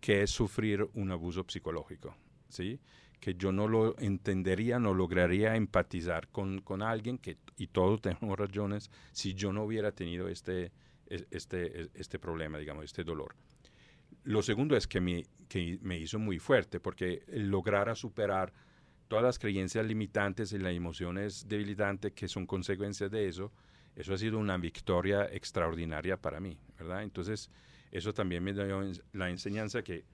[0.00, 2.16] qué es sufrir un abuso psicológico,
[2.48, 2.80] ¿sí?
[3.20, 8.38] Que yo no lo entendería, no lograría empatizar con, con alguien, que, y todos tenemos
[8.38, 10.72] razones, si yo no hubiera tenido este,
[11.06, 13.34] este, este problema, digamos, este dolor.
[14.24, 18.52] Lo segundo es que me, que me hizo muy fuerte, porque lograr superar
[19.08, 23.52] todas las creencias limitantes y las emociones debilitantes que son consecuencias de eso,
[23.94, 27.02] eso ha sido una victoria extraordinaria para mí, ¿verdad?
[27.02, 27.50] Entonces,
[27.92, 28.82] eso también me dio
[29.12, 30.04] la enseñanza que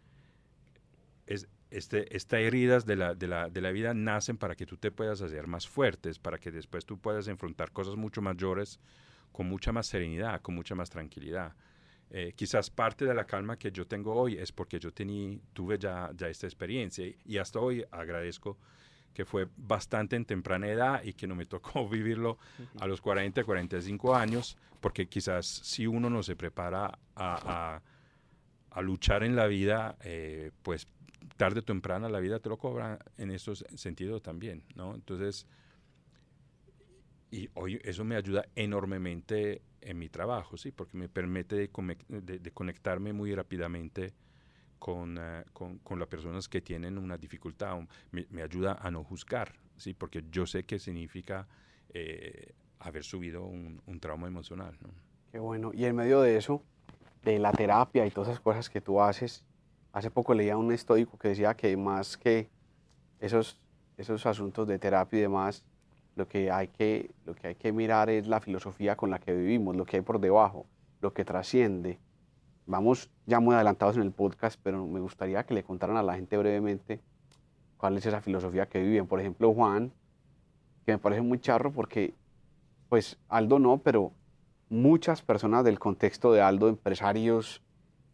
[1.27, 4.77] es, este, estas heridas de la, de, la, de la, vida nacen para que tú
[4.77, 8.79] te puedas hacer más fuertes, para que después tú puedas enfrentar cosas mucho mayores
[9.33, 11.55] con mucha más serenidad, con mucha más tranquilidad.
[12.15, 16.11] Eh, quizás parte de la calma que yo tengo hoy es porque yo tuve ya,
[16.15, 18.59] ya esta experiencia y hasta hoy agradezco
[19.15, 22.37] que fue bastante en temprana edad y que no me tocó vivirlo
[22.81, 27.81] a los 40, 45 años, porque quizás si uno no se prepara a,
[28.71, 30.87] a, luchar en la vida, eh, pues
[31.39, 34.95] tarde o temprano la vida te lo cobra en estos sentidos también, ¿no?
[34.95, 35.47] Entonces,
[37.33, 40.71] y hoy eso me ayuda enormemente en mi trabajo, ¿sí?
[40.71, 44.13] Porque me permite de, conectarme muy rápidamente
[44.79, 47.81] con, uh, con, con, las personas que tienen una dificultad.
[48.11, 49.95] Me, me, ayuda a no juzgar, ¿sí?
[49.95, 51.49] Porque yo sé qué significa
[51.95, 54.91] eh, haber subido un, un, trauma emocional, ¿no?
[55.31, 55.71] Qué bueno.
[55.73, 56.63] Y en medio de eso,
[57.25, 59.43] de la terapia y todas esas cosas que tú haces,
[59.95, 62.51] hace poco leía un estoico que decía que más que
[63.21, 63.59] esos,
[63.97, 65.65] esos asuntos de terapia y demás,
[66.15, 69.33] lo que, hay que, lo que hay que mirar es la filosofía con la que
[69.33, 70.67] vivimos, lo que hay por debajo,
[71.01, 71.99] lo que trasciende.
[72.67, 76.15] Vamos ya muy adelantados en el podcast, pero me gustaría que le contaran a la
[76.15, 77.01] gente brevemente
[77.77, 79.07] cuál es esa filosofía que viven.
[79.07, 79.93] Por ejemplo, Juan,
[80.87, 82.15] que me parece muy charro porque,
[82.89, 84.13] pues Aldo no, pero
[84.69, 87.63] muchas personas del contexto de Aldo, empresarios,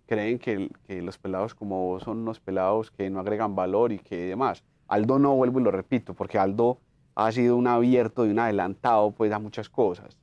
[0.07, 3.99] creen que, que los pelados como vos son unos pelados que no agregan valor y
[3.99, 4.63] que demás.
[4.87, 6.79] Aldo no, vuelvo y lo repito, porque Aldo
[7.19, 10.17] ha sido un abierto y un adelantado pues a muchas cosas.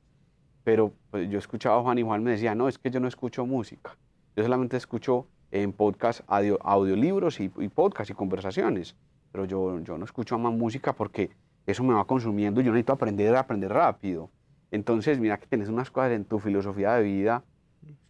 [0.64, 3.06] Pero pues, yo escuchaba a Juan y Juan me decía, no, es que yo no
[3.06, 3.98] escucho música.
[4.34, 8.96] Yo solamente escucho en podcast audio, audiolibros y, y podcast y conversaciones.
[9.30, 11.28] Pero yo, yo no escucho más música porque
[11.66, 14.30] eso me va consumiendo y yo necesito aprender a aprender rápido.
[14.70, 17.44] Entonces, mira que tienes unas cosas en tu filosofía de vida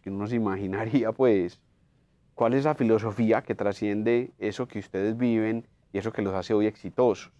[0.01, 1.59] que uno no se imaginaría, pues,
[2.35, 6.53] cuál es la filosofía que trasciende eso que ustedes viven y eso que los hace
[6.53, 7.33] hoy exitosos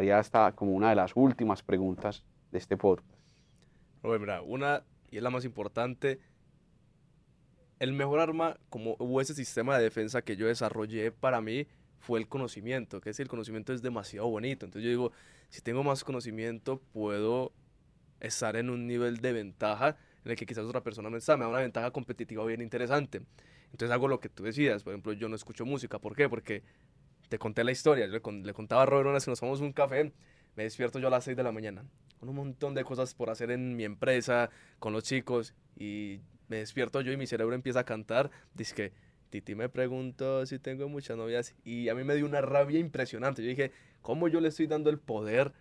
[0.00, 3.08] haría hasta como una de las últimas preguntas de este podcast.
[4.02, 6.20] Bueno, una, y es la más importante,
[7.78, 11.66] el mejor arma como hubo ese sistema de defensa que yo desarrollé para mí
[11.98, 14.64] fue el conocimiento, que es el conocimiento es demasiado bonito.
[14.64, 15.12] Entonces yo digo,
[15.50, 17.52] si tengo más conocimiento, puedo
[18.20, 21.44] estar en un nivel de ventaja en el que quizás otra persona no está, me
[21.44, 23.22] da una ventaja competitiva bien interesante.
[23.72, 26.28] Entonces hago lo que tú decías, por ejemplo, yo no escucho música, ¿por qué?
[26.28, 26.62] Porque
[27.30, 29.72] te conté la historia, le, le contaba a Robert una vez que nos tomamos un
[29.72, 30.12] café,
[30.56, 31.84] me despierto yo a las 6 de la mañana,
[32.18, 34.50] con un montón de cosas por hacer en mi empresa,
[34.80, 38.92] con los chicos, y me despierto yo y mi cerebro empieza a cantar, dice que
[39.30, 43.42] Titi me preguntó si tengo muchas novias, y a mí me dio una rabia impresionante,
[43.42, 43.70] yo dije,
[44.02, 45.52] ¿cómo yo le estoy dando el poder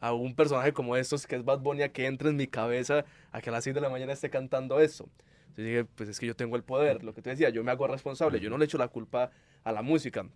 [0.00, 3.04] a un personaje como estos, que es Bad Bunny, a que entre en mi cabeza
[3.30, 5.08] a que a las 6 de la mañana esté cantando eso?
[5.42, 7.70] Entonces dije, pues es que yo tengo el poder, lo que te decía, yo me
[7.70, 9.30] hago responsable, yo no le echo la culpa
[9.62, 10.26] a la música,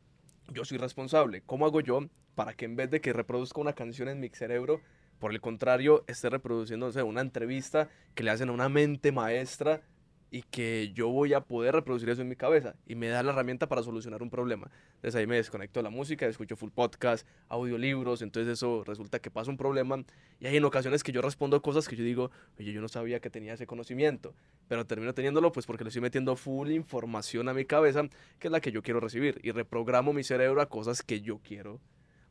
[0.53, 1.43] yo soy responsable.
[1.47, 2.01] ¿Cómo hago yo
[2.35, 4.81] para que en vez de que reproduzca una canción en mi cerebro,
[5.19, 9.83] por el contrario, esté reproduciendo una entrevista que le hacen a una mente maestra
[10.31, 13.33] y que yo voy a poder reproducir eso en mi cabeza y me da la
[13.33, 14.70] herramienta para solucionar un problema.
[14.97, 19.31] Entonces ahí me desconecto de la música, escucho full podcast, audiolibros, entonces eso resulta que
[19.31, 20.05] pasa un problema
[20.41, 23.20] y hay en ocasiones que yo respondo cosas que yo digo, oye, yo no sabía
[23.20, 24.35] que tenía ese conocimiento,
[24.68, 28.03] pero termino teniéndolo pues porque le estoy metiendo full información a mi cabeza,
[28.39, 31.39] que es la que yo quiero recibir y reprogramo mi cerebro a cosas que yo
[31.39, 31.81] quiero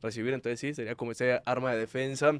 [0.02, 0.34] recibir.
[0.34, 2.40] Entonces sí, sería como ese arma de defensa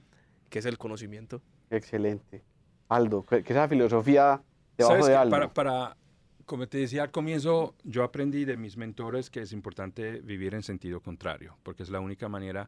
[0.50, 1.42] que es el conocimiento.
[1.70, 2.44] Excelente.
[2.90, 4.42] Aldo, que esa filosofía
[4.78, 5.98] para, para,
[6.46, 10.64] como te decía al comienzo, yo aprendí de mis mentores que es importante vivir en
[10.64, 12.66] sentido contrario, porque es la única manera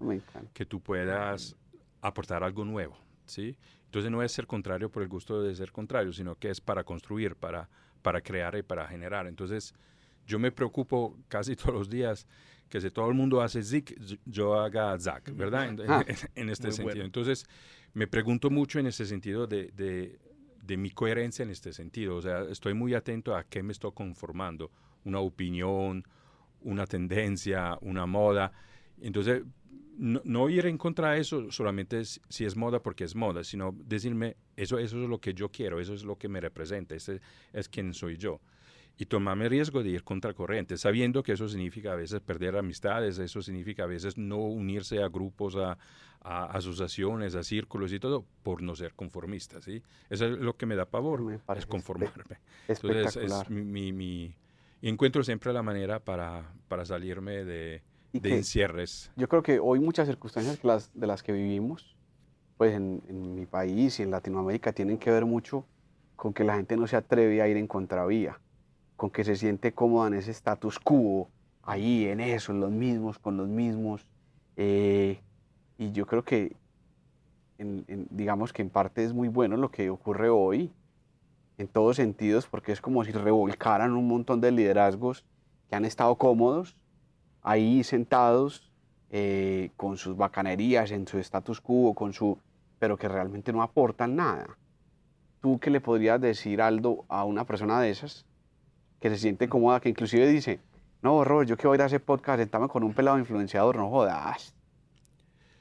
[0.53, 1.55] que tú puedas
[2.01, 3.57] aportar algo nuevo, ¿sí?
[3.85, 6.83] Entonces no es ser contrario por el gusto de ser contrario, sino que es para
[6.83, 7.69] construir, para,
[8.01, 9.27] para crear y para generar.
[9.27, 9.73] Entonces
[10.27, 12.27] yo me preocupo casi todos los días
[12.69, 15.69] que si todo el mundo hace zik, yo haga zak, ¿verdad?
[15.69, 16.05] En, ah.
[16.35, 17.03] este sentido.
[17.03, 17.45] Entonces
[17.93, 20.19] me pregunto mucho en ese sentido de de
[20.77, 22.15] mi coherencia en este sentido.
[22.15, 24.71] O sea, estoy muy atento a qué me estoy conformando,
[25.05, 26.03] una opinión,
[26.61, 28.51] una tendencia, una moda.
[29.01, 29.43] Entonces,
[29.97, 34.37] no, ir en contra de eso solamente si es moda porque es moda, sino decirme,
[34.55, 37.19] eso, eso es lo que yo quiero, eso es lo que me representa, ese
[37.51, 38.39] es quien soy yo
[38.99, 43.17] y tomarme riesgo de ir contra corriente, sabiendo que eso significa a veces perder amistades,
[43.17, 45.77] eso significa a veces no unirse a grupos, a,
[46.21, 49.81] asociaciones, a círculos y todo, por no ser conformista, ¿sí?
[50.09, 52.37] Eso es lo que me da pavor, es conformarme.
[52.67, 54.33] Entonces, es mi, mi,
[54.81, 57.81] encuentro siempre la manera para, para salirme de,
[58.13, 59.11] de encierres.
[59.15, 61.95] Yo creo que hoy muchas circunstancias las- de las que vivimos,
[62.57, 65.65] pues en, en mi país y en Latinoamérica, tienen que ver mucho
[66.15, 68.41] con que la gente no se atreve a ir en contravía,
[68.97, 71.29] con que se siente cómoda en ese status quo,
[71.63, 74.05] ahí en eso, en los mismos, con los mismos.
[74.57, 75.21] eh,
[75.79, 76.57] y yo creo que,
[77.57, 80.71] digamos que en parte es muy bueno lo que ocurre hoy,
[81.57, 85.23] en todos sentidos, porque es como si revolcaran un montón de liderazgos
[85.69, 86.75] que han estado cómodos
[87.41, 88.69] ahí sentados
[89.09, 92.37] eh, con sus bacanerías, en su status quo, con su,
[92.77, 94.57] pero que realmente no aportan nada.
[95.41, 98.25] ¿Tú qué le podrías decir, Aldo, a una persona de esas
[98.99, 100.59] que se siente cómoda, que inclusive dice,
[101.01, 104.58] no, Robert, yo que voy a ese podcast, sentarme con un pelado influenciador, no jodas.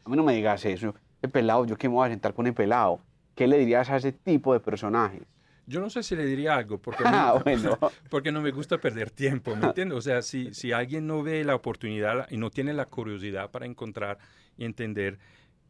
[0.09, 0.95] A mí no me digas eso.
[1.21, 3.03] Ese pelado, yo que me voy a sentar con el pelado.
[3.35, 5.21] ¿Qué le dirías a ese tipo de personajes?
[5.67, 7.79] Yo no sé si le diría algo, porque, Ah, bueno.
[8.09, 9.99] porque no me gusta perder tiempo, ¿me entiendes?
[9.99, 13.67] O sea, si, si alguien no ve la oportunidad y no tiene la curiosidad para
[13.67, 14.17] encontrar
[14.57, 15.19] y entender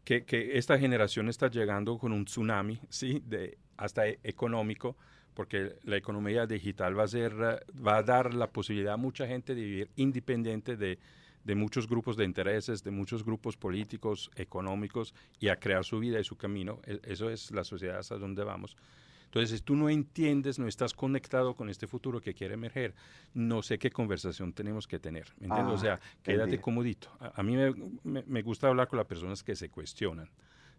[0.05, 3.21] que, que esta generación está llegando con un tsunami, ¿sí?
[3.27, 4.97] De, hasta e- económico,
[5.35, 9.57] porque la economía digital va a, ser, va a dar la posibilidad a mucha gente
[9.57, 11.01] de vivir independiente de,
[11.49, 16.21] de muchos grupos de intereses, de muchos grupos políticos, económicos, y a crear su vida
[16.21, 16.79] y su camino.
[16.85, 18.77] E- Eso es la sociedad hasta donde vamos.
[19.25, 22.95] Entonces, si tú no entiendes, no estás conectado con este futuro que quiere emerger,
[23.33, 25.27] no sé qué conversación tenemos que tener.
[25.41, 25.73] ¿Me entiendes?
[25.73, 27.09] o Ah, sea, quédate comodito.
[27.19, 27.73] A, a mí me,
[28.05, 30.29] me- me gusta hablar con las personas que se cuestionan,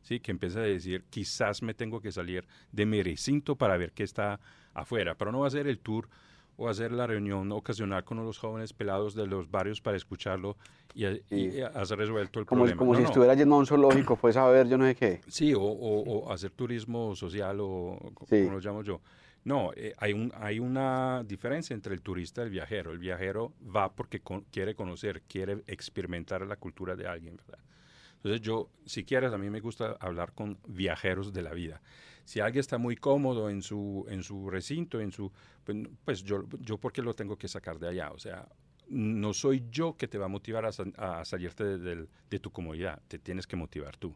[0.03, 0.19] ¿sí?
[0.19, 4.03] que empiezan a decir, quizás me tengo que salir de mi recinto para ver qué
[4.03, 4.39] está
[4.75, 6.07] afuera, pero no va a ser el tour
[6.61, 10.57] o hacer la reunión ocasional con los jóvenes pelados de los barrios para escucharlo
[10.93, 11.61] y, y Sí.
[11.61, 12.77] has resuelto el Como, problema.
[12.77, 13.09] como No, si no.
[13.09, 15.21] estuviera yendo a un zoológico, pues a ver, yo no sé qué.
[15.27, 17.97] Sí, o, o- o hacer turismo social o
[18.27, 18.41] Sí.
[18.43, 18.99] como lo llamo yo.
[19.45, 22.91] No, eh, hay, un, hay una diferencia entre el turista y el viajero.
[22.91, 27.59] El viajero va porque con- quiere conocer, quiere experimentar la cultura de alguien, ¿verdad?
[28.17, 31.81] Entonces yo, si quieres, a mí me gusta hablar con viajeros de la vida.
[32.29, 35.31] Si alguien está muy cómodo en su, en su recinto, en su,
[35.63, 38.11] pues, pues yo, yo, ¿por qué lo tengo que sacar de allá?
[38.11, 38.47] O sea,
[38.87, 40.69] no soy yo que te va a motivar a,
[41.19, 44.15] a salirte de, del- de tu comodidad, te tienes que motivar tú.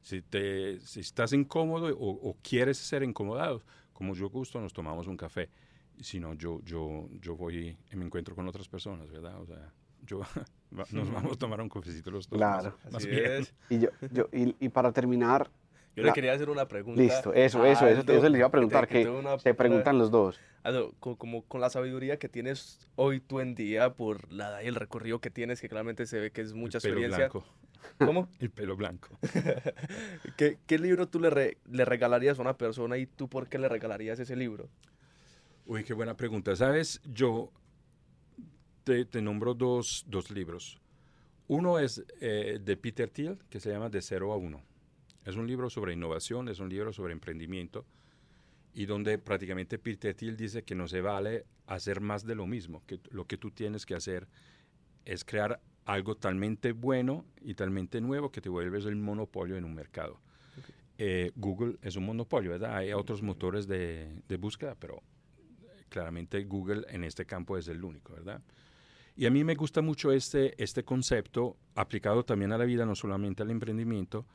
[0.00, 5.06] Si, te, si estás incómodo o, o quieres ser incomodado, como yo gusto, nos tomamos
[5.06, 5.48] un café.
[6.00, 9.40] Si no, yo, yo, yo voy y me encuentro con otras personas, ¿verdad?
[9.40, 9.72] O sea,
[10.04, 10.20] yo,
[10.90, 12.40] nos vamos a tomar un cafecito los dos.
[12.40, 12.76] más- Claro.
[12.86, 13.30] más Así bien.
[13.30, 13.54] es.
[13.70, 15.48] Y, yo, yo, y, y para terminar,
[15.94, 17.02] Yo La- le quería hacer una pregunta.
[17.02, 19.06] listo, eso, eso, eso, Aldo, eso les iba a te- preguntar, que
[19.42, 20.40] se preguntan los dos.
[20.62, 24.60] Aldo, co- como con la sabiduría que tienes hoy tú en día por la edad
[24.62, 27.28] y el recorrido que tienes, que claramente se ve que es mucha el pelo experiencia.
[27.28, 27.44] blanco.
[27.98, 28.28] ¿Cómo?
[28.40, 29.18] El pelo blanco.
[30.36, 33.58] ¿Qué, qué libro tú le, re- le regalarías a una persona y tú por qué
[33.58, 34.68] le regalarías ese libro?
[35.66, 36.54] Uy, qué buena pregunta.
[36.56, 37.50] Sabes, yo
[38.84, 40.80] te, te nombro dos, dos libros.
[41.48, 44.62] Uno es eh, de Peter Thiel, que se llama De Cero a Uno.
[45.24, 47.84] Es un libro sobre innovación, es un libro sobre emprendimiento,
[48.74, 52.82] y donde prácticamente Peter Thiel dice que no se vale hacer más de lo mismo,
[52.86, 54.28] que lo que tú tienes que hacer
[55.04, 59.74] es crear algo talmente bueno y talmente nuevo que te vuelves el monopolio en un
[59.74, 60.20] mercado.
[60.98, 62.76] Eh, Google es un monopolio, ¿verdad?
[62.76, 65.02] Hay otros motores de, de búsqueda, pero
[65.88, 68.40] claramente Google en este campo es el único, ¿verdad?
[69.16, 72.94] Y a mí me gusta mucho este, este concepto aplicado también a la vida, no
[72.94, 74.26] solamente al emprendimiento,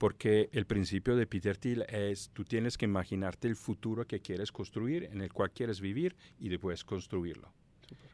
[0.00, 4.50] porque el principio de Peter Thiel es tú tienes que imaginarte el futuro que quieres
[4.50, 7.52] construir, en el cual quieres vivir y después construirlo.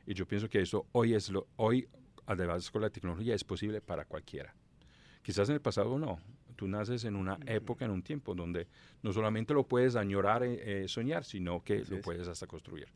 [0.05, 1.87] Y yo pienso que eso hoy es lo hoy
[2.27, 4.53] además con la tecnología es posible para cualquiera.
[5.23, 6.19] Quizás en el pasado no.
[6.57, 8.67] Tú naces en una época, en un tiempo donde
[9.05, 12.03] no solamente lo puedes añorar, eh, eh, soñar, sino que Así lo es.
[12.03, 12.89] puedes hasta construir.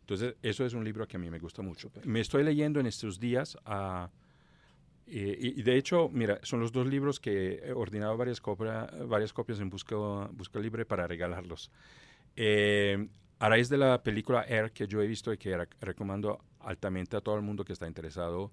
[0.00, 1.92] Entonces, eso es un libro que a mí me gusta mucho.
[2.04, 4.10] Me estoy leyendo en estos días a...
[5.06, 8.90] eh, y, y de hecho, mira, son los dos libros que he ordenado varias, copia-
[9.06, 9.96] varias copias en Busca,
[10.32, 11.70] Busca Libre para regalarlos.
[12.36, 16.38] Eh, a raíz de la película Air que yo he visto y que rec- recomiendo
[16.60, 18.52] altamente a todo el mundo que está interesado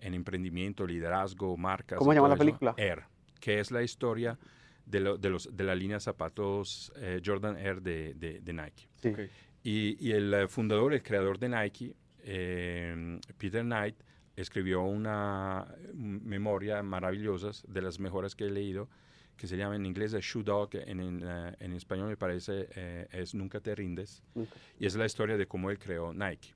[0.00, 1.98] en emprendimiento, liderazgo, marcas.
[1.98, 2.74] ¿Cómo se llama la eso, película?
[2.76, 3.04] Air,
[3.40, 4.38] que es la historia
[4.84, 8.88] de, lo- de, los, de la línea zapatos eh, Jordan Air de, de- de Nike.
[8.96, 9.08] Sí.
[9.08, 9.20] Ok.
[9.64, 13.96] Y, y el eh, fundador, el creador de Nike, eh, Peter Knight,
[14.36, 18.88] escribió una mm, memoria maravillosa, de las mejores que he leído,
[19.36, 23.06] que se llama en inglés Shoe Dog, en, en, eh, en español me parece eh,
[23.12, 24.54] es Nunca te rindes, Nunca.
[24.78, 26.54] y es la historia de cómo él creó Nike.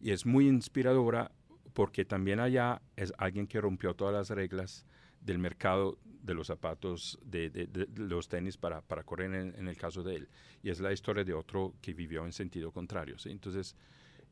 [0.00, 1.30] Y es muy inspiradora
[1.74, 4.84] porque también allá es alguien que rompió todas las reglas
[5.20, 9.54] del mercado de los zapatos, de, de- de- de los tenis para, para correr en,
[9.56, 10.28] en el caso de él.
[10.62, 13.18] Y es la historia de otro que vivió en sentido contrario.
[13.18, 13.30] ¿sí?
[13.30, 13.76] Entonces,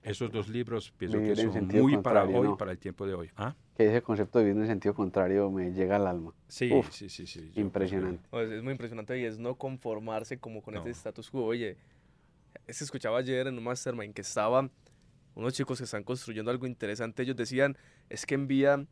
[0.03, 2.57] Esos dos libros pienso Vivir que son muy para hoy, ¿no?
[2.57, 3.30] para el tiempo de hoy.
[3.36, 3.55] ¿Ah?
[3.76, 6.32] Que ese concepto de vivir en sentido contrario me llega al alma.
[6.48, 7.53] Sí, Uf, sí, sí, sí.
[7.57, 8.26] Impresionante.
[8.32, 10.80] No, es, es muy impresionante y es no conformarse como con No.
[10.80, 11.44] este status quo.
[11.44, 11.76] Oye,
[12.68, 14.70] se escuchaba ayer en un mastermind que estaban
[15.34, 17.22] unos chicos que están construyendo algo interesante.
[17.22, 17.76] Ellos decían,
[18.09, 18.86] es que envía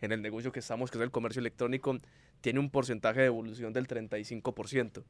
[0.00, 1.98] en el negocio que estamos, que es el comercio electrónico,
[2.40, 5.04] tiene un porcentaje de evolución del 35%.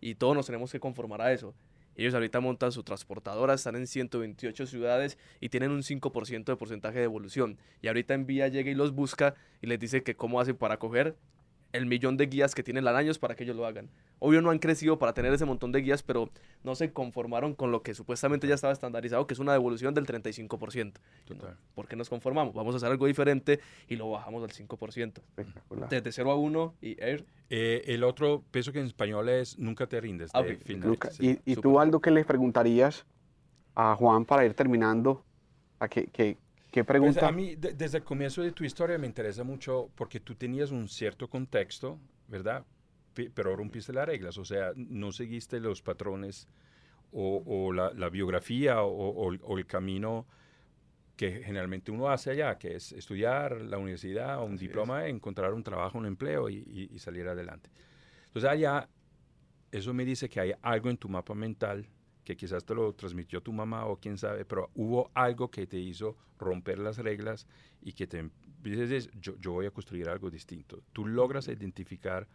[0.00, 1.54] Y todos nos tenemos que conformar a eso.
[1.96, 6.98] Ellos ahorita montan su transportadora, están en 128 ciudades y tienen un 5% de porcentaje
[6.98, 7.58] de evolución.
[7.80, 11.16] Y ahorita envía, llega y los busca y les dice que cómo hacen para coger
[11.72, 13.88] el millón de guías que tienen al año para que ellos lo hagan.
[14.18, 16.30] Obvio no han crecido para tener ese montón de guías, pero
[16.62, 20.06] no se conformaron con lo que supuestamente ya estaba estandarizado, que es una devolución del
[20.06, 20.92] 35%.
[21.24, 21.56] Total.
[21.74, 22.54] ¿Por qué nos conformamos?
[22.54, 25.18] Vamos a hacer algo diferente y lo bajamos al 5%.
[25.18, 25.88] Espectacular.
[25.88, 27.24] Desde 0 a 1 y Air.
[27.50, 30.30] Eh, el otro, pienso que en español es Nunca te rindes.
[30.34, 30.42] Ah,
[31.10, 33.04] sí, y, tú, Aldo, ¿qué le preguntarías
[33.74, 35.24] a Juan para ir terminando?
[35.78, 36.38] ¿A qué,
[36.72, 37.22] qué, qué Pues pregunta?
[37.22, 40.70] a mí, de- desde el comienzo de tu historia me interesa mucho porque tú tenías
[40.70, 41.98] un cierto contexto,
[42.28, 42.64] ¿verdad?
[43.14, 46.48] Pero rompiste las reglas, o sea, no seguiste los patrones
[47.12, 50.26] o, o la, la biografía o, o- o el camino
[51.16, 55.62] que generalmente uno hace allá, que es estudiar la universidad, un Así diploma, encontrar un
[55.62, 57.70] trabajo, un empleo y, y- y salir adelante.
[58.28, 58.88] Entonces allá,
[59.72, 61.86] eso me dice que hay algo en tu mapa mental
[62.24, 65.78] que quizás te lo transmitió tu mamá o quién sabe, pero hubo algo que te
[65.78, 67.46] hizo romper las reglas
[67.82, 68.30] y que te
[68.62, 70.82] dices, yo, yo voy a construir algo distinto.
[70.92, 72.28] Tú logras identificar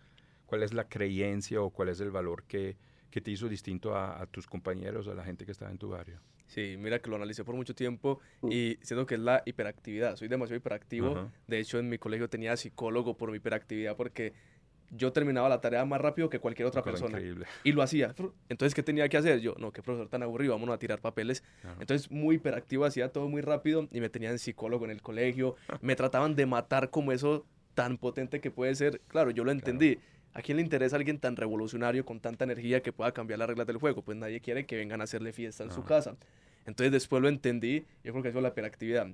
[0.46, 2.78] cuál es la creencia o cuál es el valor que,
[3.10, 5.90] que te hizo distinto a, a tus compañeros, a la gente que estaba en tu
[5.90, 6.20] barrio.
[6.48, 8.52] Sí, mira que lo analicé por mucho tiempo Mm.
[8.52, 10.16] y siento que es la hiperactividad.
[10.16, 11.30] Soy demasiado hiperactivo.
[11.48, 14.34] De hecho, en mi colegio tenía psicólogo por mi hiperactividad porque
[14.92, 17.18] yo terminaba la tarea más rápido que cualquier otra persona.
[17.18, 17.46] Increíble.
[17.64, 18.14] Y lo hacía.
[18.50, 19.40] Entonces, ¿qué tenía que hacer?
[19.40, 21.44] Yo, no, qué profesor tan aburrido, vámonos a tirar papeles.
[21.62, 21.78] Claro.
[21.80, 25.56] Entonces, muy hiperactivo, hacía todo muy rápido y me tenían psicólogo en el colegio.
[25.82, 29.02] Me trataban de matar como eso tan potente que puede ser.
[29.08, 30.00] Claro, yo lo entendí.
[30.34, 33.68] ¿A quién le interesa alguien tan revolucionario con tanta energía que pueda cambiar las reglas
[33.68, 34.04] del juego?
[34.04, 36.16] Pues nadie quiere que vengan a hacerle fiesta en su casa.
[36.66, 37.86] Entonces, después lo entendí.
[38.04, 39.08] Yo creo que eso es la hiperactividad.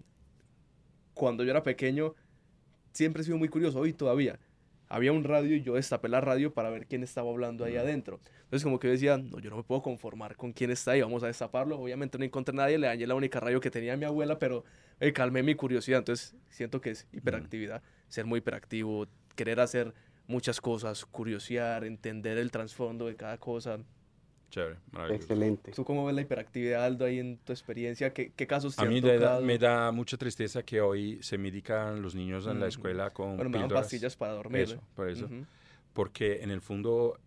[1.14, 2.16] Cuando yo era pequeño,
[2.92, 4.40] siempre he sido muy curioso, hoy todavía.
[4.94, 8.20] Había un radio y yo destapé la radio para ver quién estaba hablando ahí adentro.
[8.44, 11.02] Entonces como que yo decía, no, yo no me puedo conformar con quién está ahí,
[11.02, 11.80] vamos a destaparlo.
[11.80, 14.66] Obviamente no encontré a nadie, le dañé la única radio que tenía mi abuela, pero
[15.00, 15.98] eh, calmé mi curiosidad.
[15.98, 19.96] Entonces siento que es hiperactividad, ser muy hiperactivo, querer hacer
[20.28, 23.80] muchas cosas, curiosear, entender el trasfondo de cada cosa.
[24.54, 25.24] Chévere, maravilloso.
[25.24, 25.72] Excelente.
[25.72, 28.14] ¿Tú cómo ves la hiperactividad, Aldo, ahí en tu experiencia?
[28.14, 31.40] ¿Qué, qué casos te A mí me da, me da mucha tristeza que hoy se
[31.40, 32.70] medican los niños en la Ujú.
[32.70, 33.86] escuela con Bueno, me dan píldoras.
[33.86, 34.62] pastillas para dormir.
[34.62, 35.28] Eso, por eso.
[35.94, 37.20] Porque en el fondo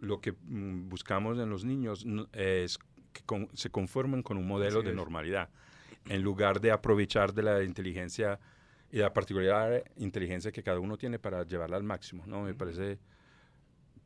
[0.00, 2.78] lo que mm, buscamos en los niños es
[3.12, 4.96] que con- se conformen con un modelo Así de es.
[4.96, 5.50] normalidad,
[6.08, 8.40] en lugar de aprovechar de la inteligencia
[8.90, 12.24] y la particular inteligencia que cada uno tiene para llevarla al máximo.
[12.26, 12.44] ¿no?
[12.44, 12.98] Me parece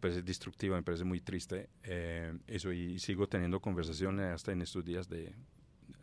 [0.01, 4.62] pues, es destructiva, me parece muy triste eh, eso y sigo teniendo conversaciones hasta en
[4.62, 5.34] estos días de,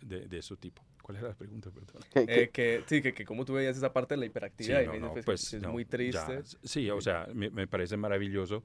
[0.02, 0.84] de, de ese tipo.
[1.02, 1.72] ¿Cuál era la pregunta?
[1.72, 2.04] Perdón.
[2.14, 4.30] ¿Qué- qué- Eh, que, sí, que, que como tú veías esa parte de la Sí,
[4.30, 6.44] hiperactividad y no, no, pues, pues, es no, muy ya, triste.
[6.64, 8.64] sí, o sea, me, me parece maravilloso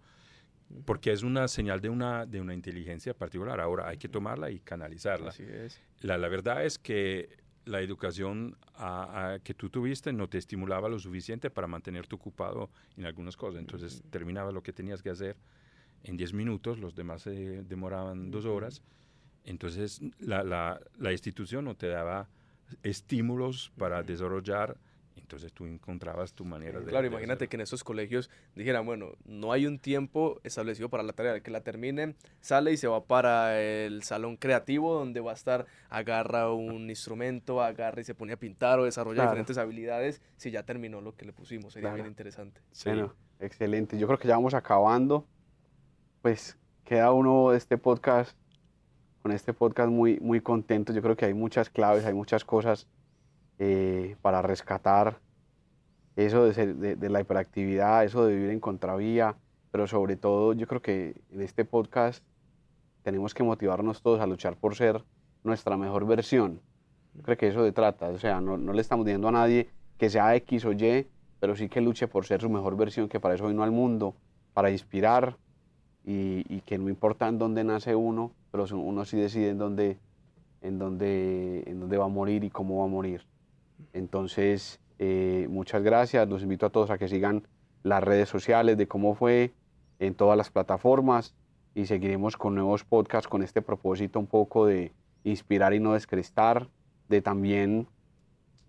[0.84, 3.60] porque es una señal de una, de una inteligencia particular.
[3.60, 5.30] Ahora hay que tomarla y canalizarla.
[5.30, 5.80] Así es.
[6.00, 7.28] La, la verdad es que
[7.64, 12.70] la educación a- a que tú tuviste no te estimulaba lo suficiente para mantenerte ocupado
[12.96, 13.60] en algunas cosas.
[13.60, 14.08] Entonces Ujú.
[14.10, 15.36] terminaba lo que tenías que hacer
[16.04, 18.54] en 10 minutos, los demás se demoraban dos Ujú.
[18.54, 18.82] horas.
[19.44, 22.28] Entonces la, la- la institución no te daba
[22.82, 24.76] estímulos para desarrollar,
[25.16, 26.86] entonces tú encontrabas tu manera de...
[26.86, 31.02] Claro, de imagínate que en esos colegios dijeran, bueno, no hay un tiempo establecido para
[31.02, 35.32] la tarea, que la termine, sale y se va para el salón creativo donde va
[35.32, 39.30] a estar, agarra un instrumento, agarra y se pone a pintar o desarrolla Claro.
[39.30, 41.72] diferentes habilidades si ya terminó lo que le pusimos.
[41.72, 42.10] Sería bien Claro.
[42.10, 42.60] interesante.
[42.72, 42.88] Sí.
[42.88, 43.98] Bueno, excelente.
[43.98, 45.26] Yo creo que ya vamos acabando.
[46.20, 48.36] Pues queda uno de este podcast,
[49.22, 50.92] con este podcast muy, muy contento.
[50.92, 52.88] Yo creo que hay muchas claves, hay muchas cosas
[53.58, 55.18] eh, para rescatar.
[56.16, 59.36] Eso de, ser- de, de la hiperactividad, eso de vivir en contravía,
[59.70, 62.22] pero sobre todo yo creo que en este podcast
[63.02, 65.02] tenemos que motivarnos todos a luchar por ser
[65.42, 66.60] nuestra mejor versión.
[67.14, 69.68] Yo creo que eso se trata, o sea, no, no le estamos diciendo a nadie
[69.98, 71.06] que sea X o Y,
[71.40, 74.14] pero sí que luche por ser su mejor versión, que para eso vino al mundo,
[74.52, 75.36] para inspirar
[76.04, 79.98] y, y que no importa en dónde nace uno, pero uno sí decide en dónde,
[80.60, 83.22] en dónde, en dónde va a morir y cómo va a morir.
[83.92, 87.46] Entonces, eh, muchas gracias, los invito a todos a que sigan
[87.82, 89.52] las redes sociales de cómo fue
[89.98, 91.34] en todas las plataformas
[91.74, 94.92] y seguiremos con nuevos podcasts con este propósito un poco de,
[95.24, 96.68] inspirar y no descrestar,
[97.08, 97.86] de también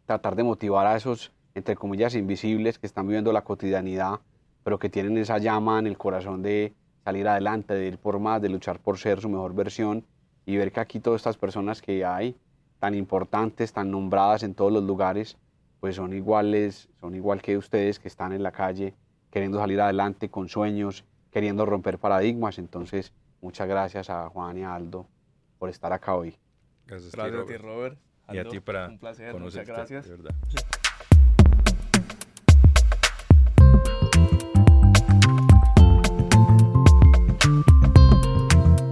[0.05, 4.20] tratar de motivar a esos, entre comillas, invisibles que están viviendo la cotidianidad,
[4.64, 8.41] pero que tienen esa llama en el corazón de salir adelante, de ir por más,
[8.41, 10.05] de luchar por ser su mejor versión
[10.45, 12.36] y ver que aquí todas estas personas que hay,
[12.84, 15.38] tan importantes, tan nombradas en todos los lugares,
[15.79, 18.93] pues son iguales, son igual que ustedes que están en la calle
[19.31, 22.59] queriendo salir adelante con sueños, queriendo romper paradigmas.
[22.59, 25.07] Entonces, muchas gracias a Juan y a Aldo
[25.59, 26.38] por estar acá hoy.
[26.86, 27.97] Gracias, Gracias a ti, Robert.
[28.27, 30.09] Y a Aldo, ti para Un placer, muchas conocerte, gracias.
[30.09, 30.82] de verdad.